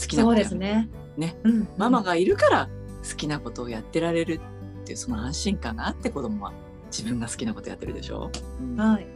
[0.00, 0.88] 好きなことそうですね。
[1.16, 2.68] ね、うん、ママがいるから
[3.08, 4.40] 好きなことをやってられる
[4.82, 6.52] っていうその安心感があって子供は
[6.90, 8.30] 自分が好きなことやってるでしょ。
[8.60, 9.06] うん、はい。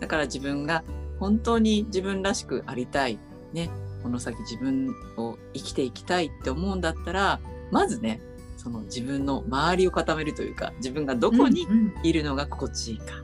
[0.00, 0.84] だから自分が
[1.18, 3.18] 本当に自分らしくありたい、
[3.52, 3.70] ね、
[4.02, 8.20] この先自分を生きていきたいって思うんだったら、まずね、
[8.56, 11.66] その自分の周りを固めるというか自分がどこに
[12.04, 13.22] いるのが心地いいか、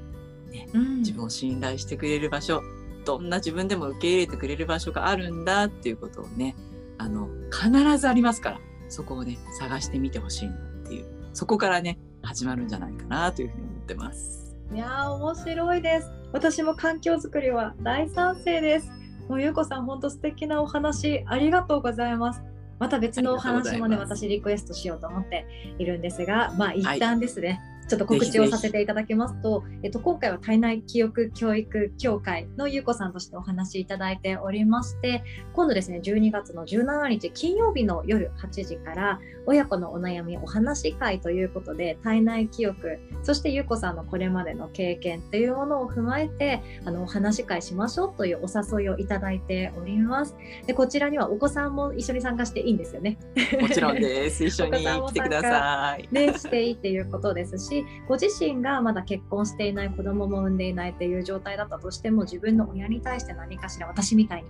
[0.51, 2.63] ね、うん、自分を信頼してくれる場所
[3.09, 6.55] どんな自分でも受け入れてくれる場所があるんだっていうことをね
[6.99, 14.55] あの必ずありますからそこをね探してみてほしいなっていうそこからね始まるんじゃないかなというふうに思ってます。
[14.75, 16.11] いや面白いです。
[16.33, 18.91] 私も環境づくりは大賛成です。
[19.27, 22.43] もうゆうこさん本当素敵なお話ありがとうございます。
[22.79, 25.47] また別のお話もね私リクエストしようと思って
[25.79, 35.25] いるんですがまあ一旦ですね、はいちょっと告知をさせていただきますと、えっと、今回は体内記憶教育協会のゆうこさんとしてお話しいただいておりまして、
[35.55, 50.37] 今度ですね、12月の17日金曜日の夜8時から、親子のお悩みお話会ということで、体内記憶、そしてゆうこさんのこれまでの経験というものを踏まえて、あの、お話会しましょうというお誘いをいただいております。
[50.67, 53.17] で、こちらにはお子さんも一緒に参加していいんですよね。
[53.59, 54.45] もちろんです。
[54.47, 56.09] 一緒に来てください。
[56.13, 57.78] ね、していいっていうことですし、
[58.09, 64.49] ご自身がまだ結婚していない子供も産んでいないっていう状態だったとしても自分の親に対して何かしら私みたいに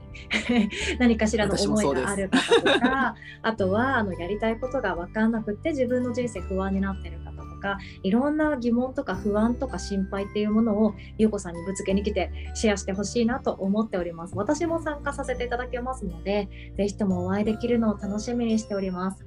[0.99, 14.35] 何かしらの思いがある方とか あとはあのやりたいことが分かんなくって自分の人生不安になってる方とかいろんな疑問とか不安とか心配っていうものをゆうこさんにぶつけに来てシェアしてほしいなと思っております。
[14.37, 19.25] 私も参加させていただけますのでぜひともお会いできるのを楽しみにしております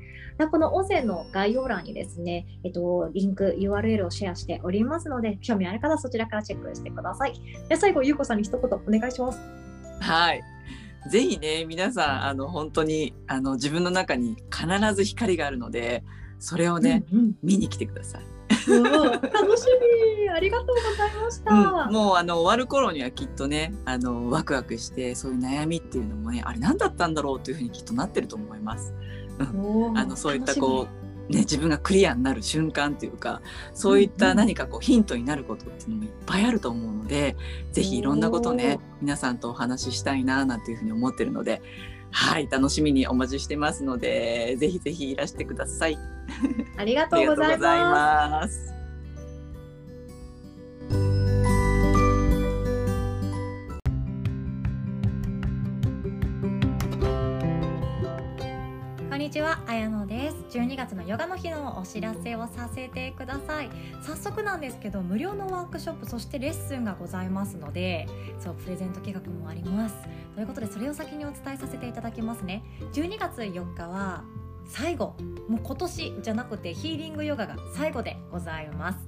[0.50, 7.40] この音声の概要欄にですね、えっと、リンク、URL をシェアしておりますので、興味ある方はそちらからチェックしてください。
[7.70, 9.40] で最後、ゆうこさんに一言お願いします。
[10.00, 10.42] はい。
[11.10, 16.04] ぜひね、皆さん、あの、本当に、あの、自分の中に必ず光があるので、
[16.40, 18.22] それをね、うんうん、見に来てください。
[18.68, 19.66] 楽し
[20.24, 28.94] みありがとうございました、うん、もうあの終わる頃にはきっとねあのワクワクしてそういう悩みっていうのもねあれ何だったんだろうというふうにきっとなってると思います。
[29.44, 30.88] あのそういったこ
[31.30, 33.42] う、ね、自分がクリアになる瞬間というか
[33.74, 37.36] そういった何かこうヒントになることっていうのもいっぱいあると思うので
[37.72, 41.62] 是非いろんなことをね皆さんとお話ししたいななんていうふうに思ってるので
[42.12, 45.98] はい楽しみにお待ちしてますのでぜひぜひいらしてください。
[46.78, 48.74] ありがとうございます。
[59.22, 60.58] にちは、あやのです。
[60.58, 63.70] 12月のヨガの日のお知らせをさせてください。
[64.02, 68.08] 早速なんですけど、無料のワークショップ、そしてレッスンがございますので、
[68.40, 69.96] そう、プレゼント企画もあります。
[70.34, 72.64] ということで、それを先にお伝えさせていただきますね。
[72.94, 74.24] 12月4日は、
[74.68, 75.16] 最後
[75.48, 79.00] もう今年じゃなくてヒーリングヨガが最後でございます。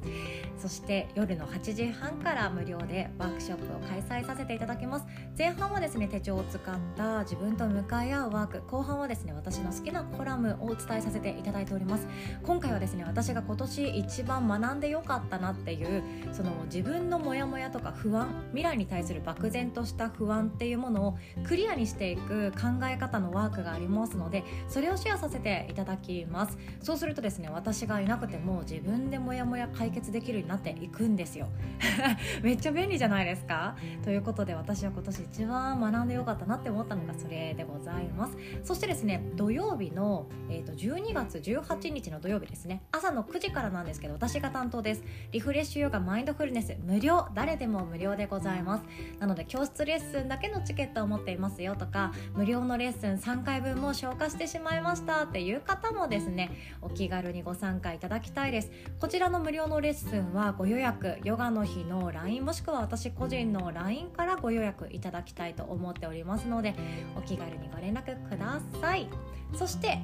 [0.57, 5.05] そして夜の8時半から無料でワークショップを開催させていただきます。
[5.37, 8.61] 前半はですね手帳を使った自分と向かい合うワーク。
[8.67, 12.07] 後半はですね私の好きなコラムをお伝えさせていただいております。
[12.43, 26.57] 今回はですね私が今年一番学んでよかったなっていうその自分のモヤモヤとか不安未来に対する漠然とした不安っていうものをクリアにしていく考え方のワークがありますのでそれをシェアさせてていただきます。
[26.81, 31.47] そうするとですね私がいなくても自分でモヤモヤ解決できるようになっていくんですよ。
[32.41, 33.75] めっちゃ便利じゃないですか？
[34.03, 38.37] ということで私は今年一番学んでよかったなって思ったのがそれでございます。
[38.63, 42.83] そしてですね土曜日の、えーと、12月18日の土曜日ですね。
[42.91, 45.03] 朝の9時からなんですけど私が担当です。
[45.31, 47.27] リフレッシュヨガマインドフルネス無料。
[47.33, 48.83] 誰でも無料でございます。
[49.19, 58.71] なので教室レッスンだけのチケットを持っていますよとか無料のレッスン3回分も消化してしまいましたっていう方もですねお気軽にご参加いただきたいです。
[58.99, 66.75] こちらの無料のレッスンはご予約ヨガの日の LINE もしくは私個人の LINE からご予約いただきたいと思っておりますので
[67.17, 69.09] お気軽にご連絡ください。
[69.55, 69.97] そして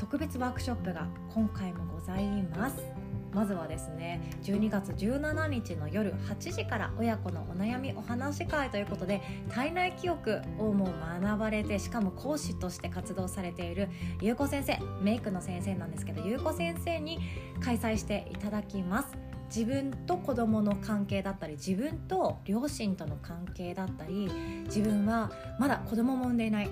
[0.00, 2.24] 特別ワークショップが今回もござい
[2.56, 3.01] ます
[3.32, 13.88] まずはですね12月17日の夜8時から親子のお悩みお話し会ということで体内記憶をもう学ばれてしかも講師として活動されている
[14.20, 17.18] ゆうこ先生メイクの先生なんですけどゆうこ先生に
[17.60, 19.32] 開催していただきます。
[19.54, 24.30] 自分と子供の関係だったり自分と両親との関係だったり
[24.64, 26.70] 自分はまだ子供も産んでいない。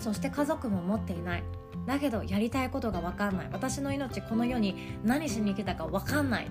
[0.00, 1.44] そして家族も持っていない。
[1.86, 3.48] だけどやりたいことが分かんない。
[3.52, 6.48] 私の命この世に何しに来たか分かんない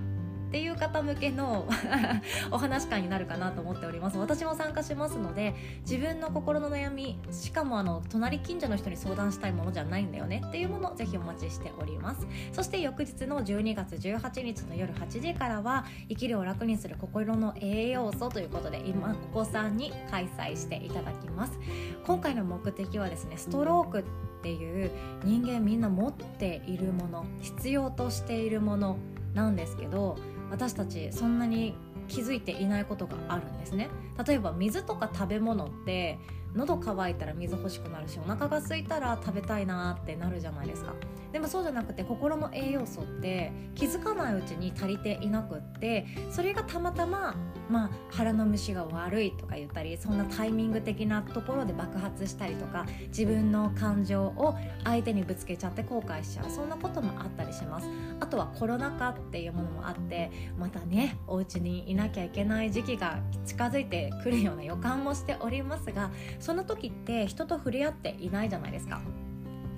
[0.56, 1.68] っていう方向けの
[2.50, 4.18] お話会になるかなと思っております。
[4.18, 10.42] 私も参加しますので自分の心の悩みしかもあの隣近所の人に相談したいものじゃないんだよね。
[10.48, 12.26] っていうものをぜひお待ちしております。
[12.54, 21.60] そして翌日の12月18日の夜8時からは生きるを楽にする心の栄養素ということで今ここさんに開催していただきます。
[22.06, 24.06] 今回の目的はですねストローク
[24.46, 24.92] っていう
[25.24, 28.98] 人間みんな持っているもの必要としているもの
[29.34, 30.20] なんですけど
[30.52, 31.74] 私たちそんなに
[32.08, 33.90] 気づいていないことがあるんですね。
[34.24, 36.20] 例えば水とか食べ物って
[36.54, 40.94] 喉乾いたら水欲しくなるしお腹が空いたら食べたいなってなるじゃないですか。
[41.36, 47.36] でもそうじゃなくて心の栄養素って気づかないうちに足りていなくってそれがたまたま、
[47.70, 57.90] まあ、腹の虫が悪いとか言ったりそんなタイミング的なところで爆発したりとか自分の感情を相手にぶつけちゃって後悔しちゃうそんなこともあったりします。
[58.22, 69.02] あとはコロナ禍っていうものもあってまたねお家にいなきゃいけない時期が近づいてくるような予感もしておりますがその時って人と触れ合っていないじゃないですか。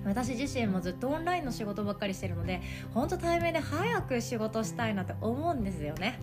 [0.08, 2.60] 私自身もずっとオンラインの仕事ばっかりしてるので
[2.94, 6.20] 本当対面で早く仕事したいなって思うんですよね。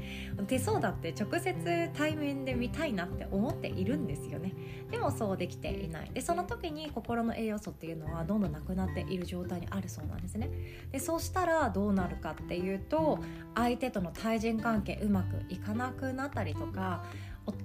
[0.47, 4.53] 手相だって直接対面で見たいなって思っているんですよね。
[4.91, 6.11] でもそうできていない。
[6.13, 10.49] でその時に心の栄養素っていうのはどんどんなくなっている状態にあるそうなんですね。
[10.91, 13.19] でそうしたらどうなるかっていうと
[13.55, 17.05] 相手との対人関係うまくいかなくなったりとか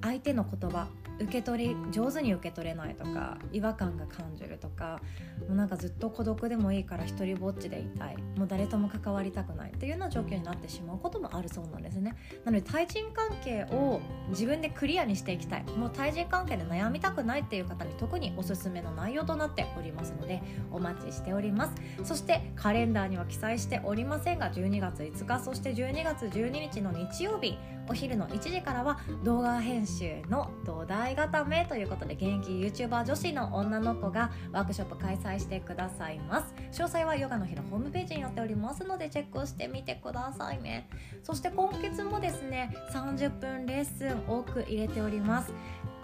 [0.02, 0.88] 相手の言葉
[1.20, 5.00] 受け取り上手に受け取れないとか違和感が感じるとか
[5.48, 8.16] もうなんかずっと孤独でもいいから一人ぼっちでいたい。
[8.36, 12.16] もう誰とも関わりたくないっていうような状況になってしまうこともあるそうなんですね。
[12.44, 15.64] なので対人関係を自分でクリアにしていきたい。
[15.76, 21.74] もう対人関係で悩みたくないっていう方に特におすすめの内容となっておりますのでお待ちしております。
[22.04, 27.58] そしてカレンダーには記載しておりませんが12月5日そして12月12日の日曜日
[27.90, 36.54] お昼の1時からは動画編集の土台固めということで現役 YouTuber 女子の女の子がワークショップ開催してくださいます。
[36.70, 40.88] 詳細はヨガの日のホームページに載っておりますのでチェックをしてみてくださいね。
[41.24, 45.52] そして今月もですね30分レッスン多く入れております。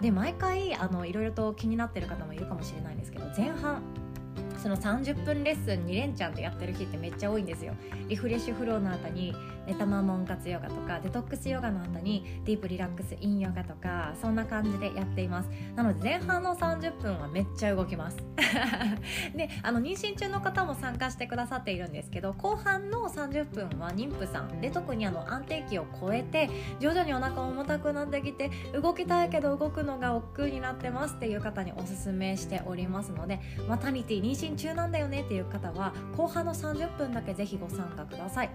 [0.01, 3.81] で毎回あのいろいろと気になってる方もいるかもしれないんですけど前半
[4.59, 7.73] その30分レッスン2連チャンでやってる日ってめっちゃ多いんですよ。
[8.07, 15.49] リフレッシュフローの後に寝たまま温活ヨガとかデトックスヨガの後にディープリラックスインヨガとかそんな感じでやっています。
[15.75, 18.17] なので前半の30分はめっちゃ動きます。
[19.35, 38.49] であの妊娠中の方も参加してくださっているんですけど後半の30分は妊婦さんで特にあの安定期を超えて徐々にお腹重たくなってきて動きたいけど動くのが億劫になってますっていう方におすすめしておりますのでマタニティ妊娠中なんだよねっていう方は後半の30分だけぜひご参加ください。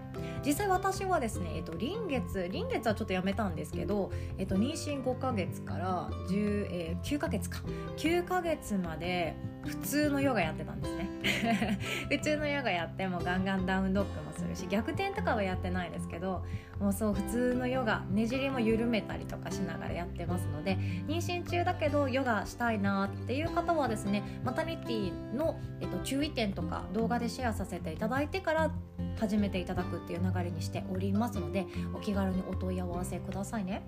[0.44, 7.61] 実際私はですね、えっと、臨月臨月はちょっとやめたんですけど、えっと、妊娠5ヶ月から10、えー、9ヶ月か。
[7.96, 11.78] 9ヶ月まで普通のヨガやってたんですね。
[12.11, 16.44] 普通のヨガやってもガンガンダウンドッグもするし逆転とかはやってないですけど
[16.83, 28.73] もうそう普通のヨガねじりも緩めたりとかしながらやってますので妊娠中だけどヨガしたいなっていう方はですねマタニティの、えっと、注意点とか動画でシェアさせていただいてから
[29.21, 33.83] 始めていただくっていう流れにしておりますのでお気軽にお問い合わせくださいね。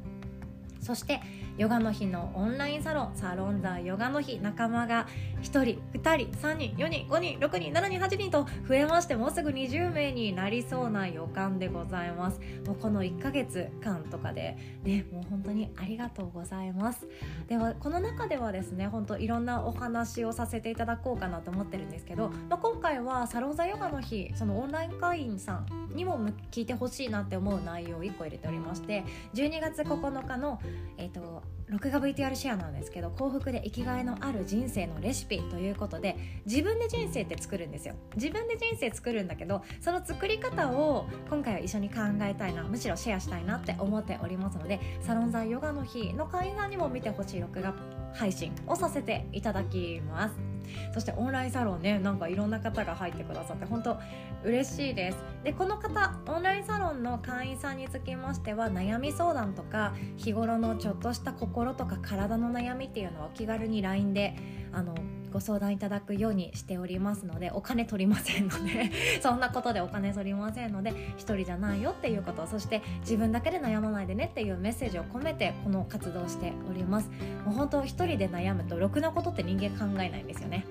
[0.84, 1.20] そして
[1.56, 5.06] ヨガの日のオンラインサロンサロンザヨガの日仲間が
[5.42, 12.40] 1人2人3人4人5人6人7人8人と増えましてもうすぐ20名になりそうな予感でございます。
[12.66, 17.06] もうこの1ヶ月間とかでねもう本当にありがとうございます。
[17.46, 26.18] ではこの中ではですね本当いろんなお話をさせていただこうかなと思ってるんですけど、まあ、今回はサロンザヨガの日そのオンライン会員さんにも
[26.50, 29.04] 聞いてほしいなって思う内容を1個入れておりまして
[29.34, 30.60] 12月9日の
[30.96, 36.16] えっ、ー、と録画 VTR シェアなんですけど幸福で生きがいのある人生のレシピということで
[36.46, 37.94] 自分で人生って作るんですよ。
[38.16, 47.74] 自分で人生作るんだけどその作り方を今回は一緒に考えたいなむしろシェアしたいなって思っておりますのでサロン座ヨガの日の会員さんにも見てほしい録画
[48.14, 50.53] 配信をさせていただきます。
[50.92, 53.98] そしてオンラインサロンねなんかいろんな方が入ってくださって本当
[54.44, 55.18] 嬉しいです。
[55.42, 64.36] でこの方オンラインサロンの会員さんにつきましては悩み相談とか日頃のちょっとした心とか体の悩みっていうのはお気軽に LINE で
[64.72, 64.94] あの
[65.34, 77.10] ご相談いただくようにしておりますのでお金取りませんので そんなことでお金取りませんので一人じゃないよっていうことそして自分だけで悩まないでねっていうメッセージを込めてこの活動しております。
[77.44, 80.64] もう本当一人で悩むとろくなことって人間考えないんですよね。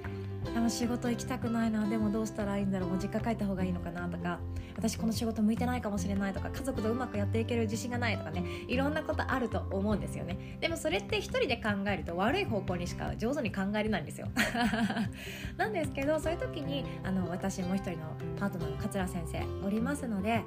[0.53, 4.39] でも仕事行きたくないなでもどうしたらいいんだろうもう実家帰った方がいいのかなとか
[4.75, 10.57] 私この仕事向いてないかもしれないとか家族とうまくやっていける自信がないとかねいろんなことあると思うんですよね。
[10.59, 14.27] でもそれって一人で考えると悪い方向にしか上手に考えれないんですよ。
[15.57, 20.43] なんですけどそういう時にあの私もう一人のパートナーの桂先生おりますので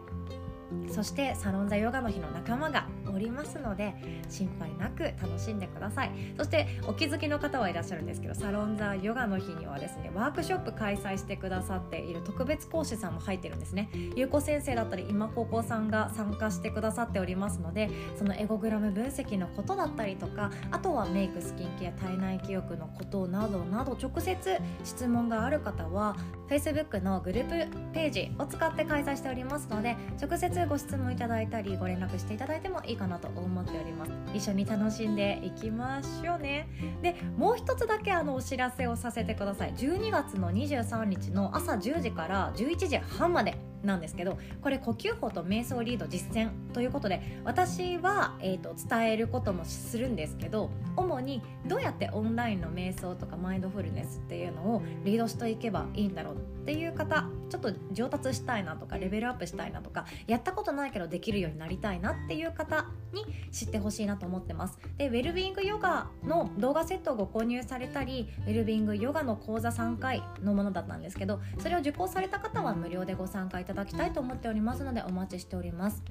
[0.91, 3.95] そしてサロンザヨガの日の仲間がおりますので
[4.29, 6.11] 心配なく楽しんでください。
[6.37, 13.89] そしてお気づきの方はいらっしゃるんですけどサロンザヨガの日にはですねワークショップ開催してくださっている特別講師さんも入ってるんですね。
[14.15, 26.17] 優子先生だったり今高校さんが参加してくださっておりますのでそのエゴグラム分析のことだったりとかあとはメイクスキンケア体内記憶のことなどなど直接質問がある方は
[26.49, 34.13] Facebook のグループページを使って開催しておりますので直接ご質問いただいたりご連絡していただいてもいいかななと思っております。
[34.35, 36.69] 一緒に楽しんでいきましょうね。
[37.03, 39.75] でもう一つだけあのお知らせをさせてください。
[39.75, 43.57] 12月の23日の朝10時から11時半まで。
[43.87, 64.79] なんですけどこれ呼吸法と瞑想リード実践ということで私は、えーと、伝えることもするんですけど主にどうやってオンラインの瞑想とかマインドフルネスっていうのをリードしていけばいいんだろうっていう方ちょっと上達したいなとかレベルアップしたいなとかやったことないけどできるようになりたいなっていう方に知ってほしいなと思ってます。
[64.99, 76.03] でウェルビングヨガの動画セットをご購入されたりウェルビングヨガの講座3回のものだったんですけどそれを受講された方は無料でご参加いただだきたいと思っておりますのでお待ちしております。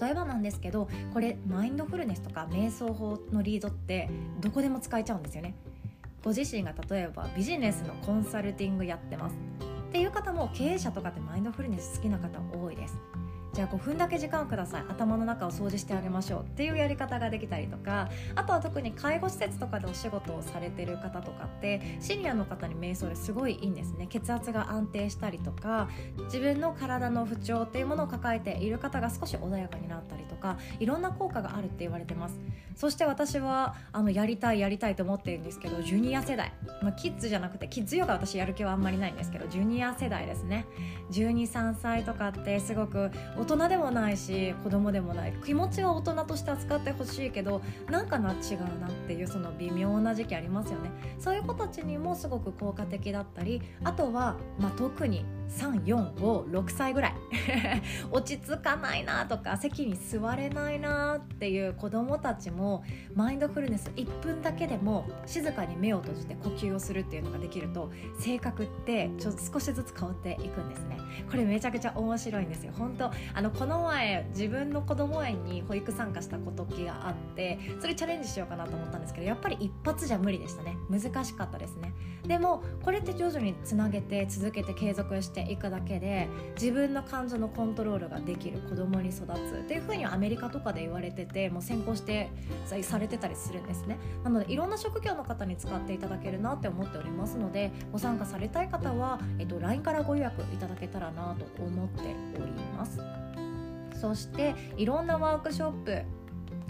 [0.00, 4.08] 例えばなんですけどこれマインドフルネスとか瞑想法のリードって
[4.40, 5.54] どこでも使えちゃうんですよね。
[6.22, 9.36] ご自身が例えばビジネスのコンサルティングやってます。
[9.88, 12.96] っていう方も経営者とかってマインドフルネス好きな方多いです。
[13.52, 14.84] じゃあ5分だけ時間をください。
[14.88, 24.06] 頭の中を掃除してあげましょうっていうやり方ができたりとかあとは特に介護施設とかでお仕事をされてる方とかってシニアの方に瞑想ですごいいいんですね。
[24.08, 25.88] 血圧が安定したりとか
[26.24, 32.38] 自分の体の不調っていうものを抱えている方が少し穏やかになったりかいろんな効果があるって言われてます。
[32.74, 40.66] そして私はあのやりたいやりたいと思ってるんですけどジュニア世代、まあ、キッズじゃなくてキッズヨガ私やる気はあんまりないんですけどジュニア世代ですね。
[41.10, 45.34] 123歳とかってすごく大人でもないし子供でもない。
[45.44, 47.60] 気持ちは大人として扱ってほしいけど
[47.90, 50.90] なんかな違うなっていうその微妙な時期ありますよね。
[51.18, 57.14] そういう子たちにもすごく効果的だったりあとは、まあ、特に3456歳ぐらい。
[58.10, 70.98] 落ち着かないなとか席に座れないなっていう子供たちもマインドフルネス1分だけでも静かに目を閉じて呼吸をするっていうのができると性格ってちょっと少しずつ変わっていくんですね。
[71.30, 72.72] これめちゃくちゃ面白いんですよ。
[72.76, 80.76] 本当あのこの前自分の子供園に保育参加した時があってそれチャレンジしようかなと思ったんですけどやっぱり一発じゃ無理でしたね。
[80.88, 81.92] 難しかったですね。
[82.26, 92.30] でもこれって徐々につなげて続けて継続していくだけで自分の感情のコントロールができる子供に育つっていうふうにアメリカとかで言われててもう先行して
[92.82, 93.98] されてたりするんですね。
[94.22, 102.02] なのでいろんな職業の方に使っていただけるなって思っておりますのでご参加されたい方は、えっと、LINE からご予約いただけたらなと思って
[102.40, 103.00] おります。
[104.00, 106.02] そしていろんなワークショップ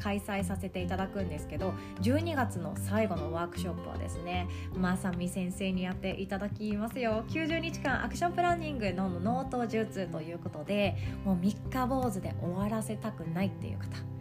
[0.02, 7.24] 開催させていただくんですけど12月の最後のワークショップはですねまさみ先生にやっていただきますよ。
[7.28, 14.19] 90日間アクションプランニングのノート術ということでもう3日坊主で終わらせたくないっていう方。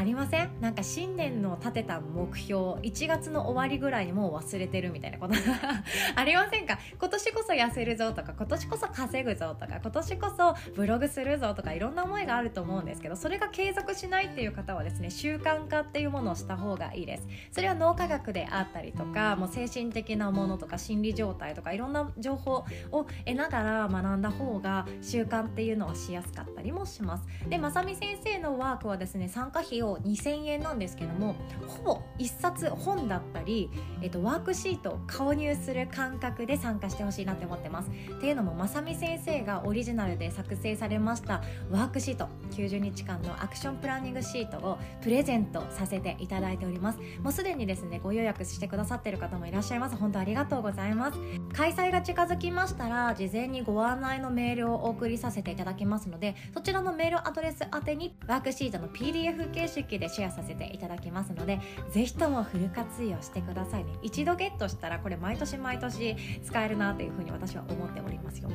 [0.00, 0.50] ありません？
[0.62, 5.34] なんか新年の立てた目標1月の終わりぐらいにもう忘れてるみたいなこと。
[6.16, 6.78] ありませんか？
[6.98, 17.26] 今年こそ痩せるぞとか今年こそ稼ぐぞとか今年こそブログするぞとかいろんな思いがあると思うんですけどそれが継続しないっていう方はですね習慣化っていうものをした方がいいです。
[17.52, 27.26] それは脳科学であったりとかもう精神的なものとか心理状態とかいろんな情報を得ながら学んだ方が習慣っていうのはしやすかったりもします。
[27.50, 31.34] でまさみ先生のワークはですね参加費用2000円なんですけども
[31.66, 33.70] ほぼ1冊本だったり、
[34.02, 37.90] えっと、ワークシートを購入する感覚で参加してほしいなって思ってます。
[37.90, 46.98] っていうのもまさみ先生がオリジナルで作成されましたワークシート90日間のアクションプランニングシートをプレゼントさせていただいております。
[47.22, 49.96] もうすでにですねご予約してくださってる方もいらっしゃいます。
[49.96, 51.18] 本当ありがとうございます。
[51.52, 61.60] 開催が近づきましたら事前にご案内のメールをお送りさせていただきますのでそちらのメールアドレス宛てにワークシートの PDF 形式でシェアさせていただきますので
[61.90, 68.50] ぜひともフル活用してくださいね一度ゲットしたらこれ毎年毎年使えるなというふうに私は思っておりますよ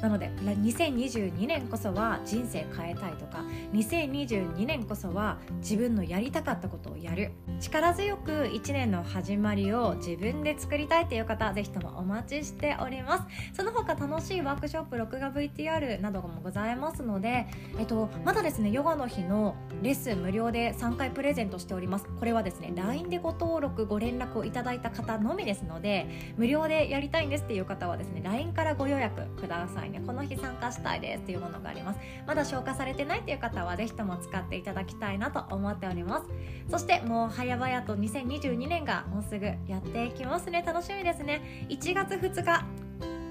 [0.00, 13.24] なので2022年こそは人生変えたいとか2022年こそは自分のやりたかったことをやる力強く1年の始まりを自分で作りたいという方ぜひともお待ちしております
[13.54, 17.46] その他楽しいワークショップ録画 VTR などもございますので、
[17.78, 19.56] えっと、まだですねヨガの日の
[19.90, 22.06] レッスン無料で3回プレゼントしております。
[22.20, 30.00] これはですね LINE でご登録ご連絡をいただいた方のみですので無料でやりたいんですっていう方はですね LINE からご予約くださいね。
[30.06, 31.98] この日参加したいですっていうものがあります。
[32.24, 36.26] まだ消化されてないっていう方はぜひとも使っていただきたいなと思っております。
[36.70, 40.62] そしてもう早々と2022年がもうすぐやっていきますね。
[40.64, 41.66] 楽しみですね。
[41.68, 42.64] 1月2日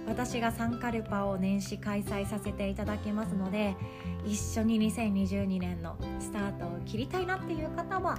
[0.09, 3.75] 私がサンカルパを年始開催させていただきますので
[4.25, 8.17] 一緒に2022年のスタートを切りたいなっていう方は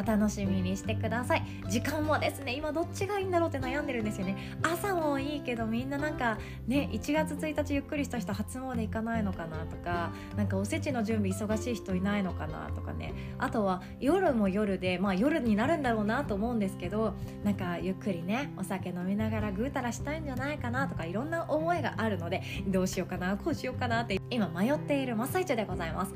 [0.00, 1.42] お楽しみにしてください。
[1.68, 4.56] 時間もですね今どっちがいいんだろうって悩んでるんですよね。
[4.62, 6.38] 朝もいいけどみんななんか
[6.68, 13.12] ね1月1日ゆっくりした人初詣行かないのかなとかなんかおせちの準備忙しい人いないのかなとかね。
[13.38, 26.12] あとは夜も夜でまあ夜になるんだろうなと思うんですけどなんかゆっくりねお酒飲みながらぐうたらしたいんじゃないかなとかいろんな思いがあるのでどうしようかなこうしようかなって今迷っている真っ最中でございます。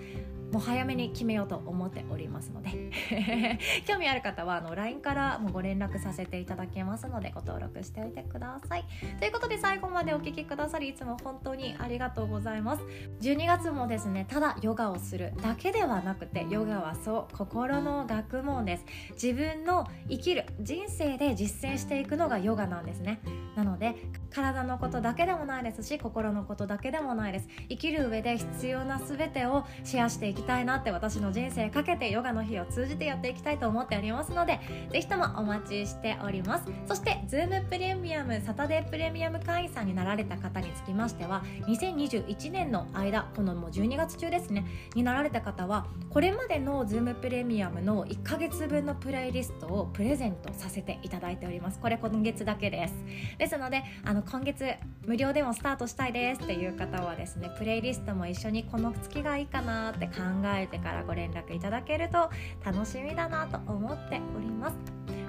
[0.53, 2.91] もう早めに決めようと思っておりますので。
[3.87, 8.85] 興味ある方はあの LINE からもご連絡させていただけますのでご登録しておいてください。
[9.19, 12.83] ということで最後までお聴きくださりいつも本当にありがとうございます。
[13.21, 18.85] 12月もですねただヨガをするだけではなくてヨガはそう心の学問です。
[19.13, 23.21] 自分の生きる人生で実践していくのがヨガなんですね。
[23.57, 23.95] なので
[24.31, 27.49] 体のことだけでもないですし心のことだけでもないです。
[27.69, 34.61] 生きる上で必要な全てをシェアしていきたいなって私の人生かけてヨガの日を通じてやっていきたいと思っておりますので
[34.93, 36.65] ぜひともお待ちしております。
[36.87, 51.79] そして Zoom プレミアムサタデープレミアム会員さんになられた方につきましては2021年の間このもう12月中ですねになられた方はこれまでの Zoom プレミアムの1ヶ月分のプレイリストをプレゼントさせていただいております。
[51.79, 52.95] これ今月だけです。
[53.39, 54.65] ですのであの今月
[55.07, 60.13] 無料でもスタートしたいですっていう方はですねプレイリストも一緒にこの月がいいかなって考
[60.45, 62.31] えてからご連絡いただけると
[62.65, 64.77] 楽しみだなと思っております。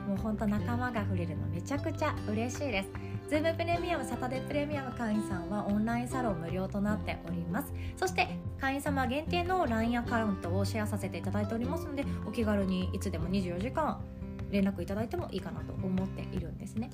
[0.08, 2.89] もうほんと仲間が触れるのめちゃくちゃ嬉しいです。
[3.30, 7.74] Zoom プレミアムサタデープレミアム会員さんはオンラインサロン無料となっております。
[7.97, 8.28] そして
[8.60, 14.01] 会員様限定の LINE アカウントをシェアさせていただいておりますのでお気軽にいつでも24時間
[14.51, 16.89] 連絡いただいてもいいかなと思っているんですね。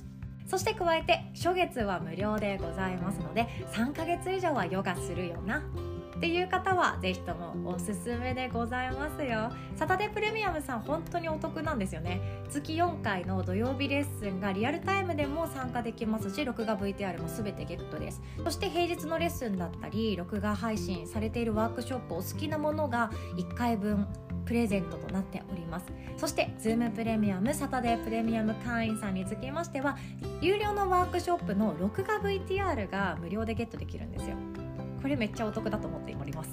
[0.47, 5.61] そして加えて初月は無料でございますので3ヶ月以上はヨガするよな。
[6.19, 9.53] っていう方はぜひともおすすめでございますよ。
[9.77, 12.43] サタデープレミアムさん本当にお得なんですよね。
[12.49, 18.21] 月4回の土曜日レッスンがリアルタイムでも参加できますし録画 VTR も全てゲットです。
[18.43, 24.05] そして平日のレッスンだったり録画配信されているワークショップお好きなものが1回分
[24.43, 25.85] プレゼントとなっております。
[26.17, 29.97] そして Zoom プレミアムサタデープレミアム会員さんにつきましては
[30.41, 34.35] 有料のワークショップの録画 VTR が無料でゲットできるんですよ。
[35.01, 36.49] これめっちゃお得だと思っております。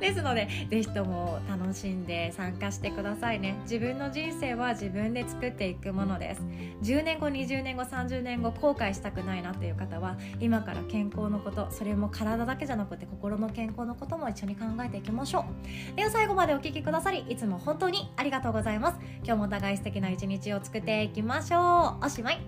[0.00, 3.56] ですのでぜひとも楽しんで参加してくださいね。
[3.62, 6.42] 自分の人生は自分で作っていくものです。
[6.82, 15.44] 10年後20年後30年後後悔したくないなという方は今から健康のことそれも体だけじゃなくて心の健康のことも一緒に考えていきましょ
[15.92, 15.96] う。
[15.96, 18.98] では最後までお聴きくださりいつも本当にありがとうございます。
[19.24, 22.06] 今日もお互い素敵な一日を作っていきましょう。
[22.06, 22.38] おしまい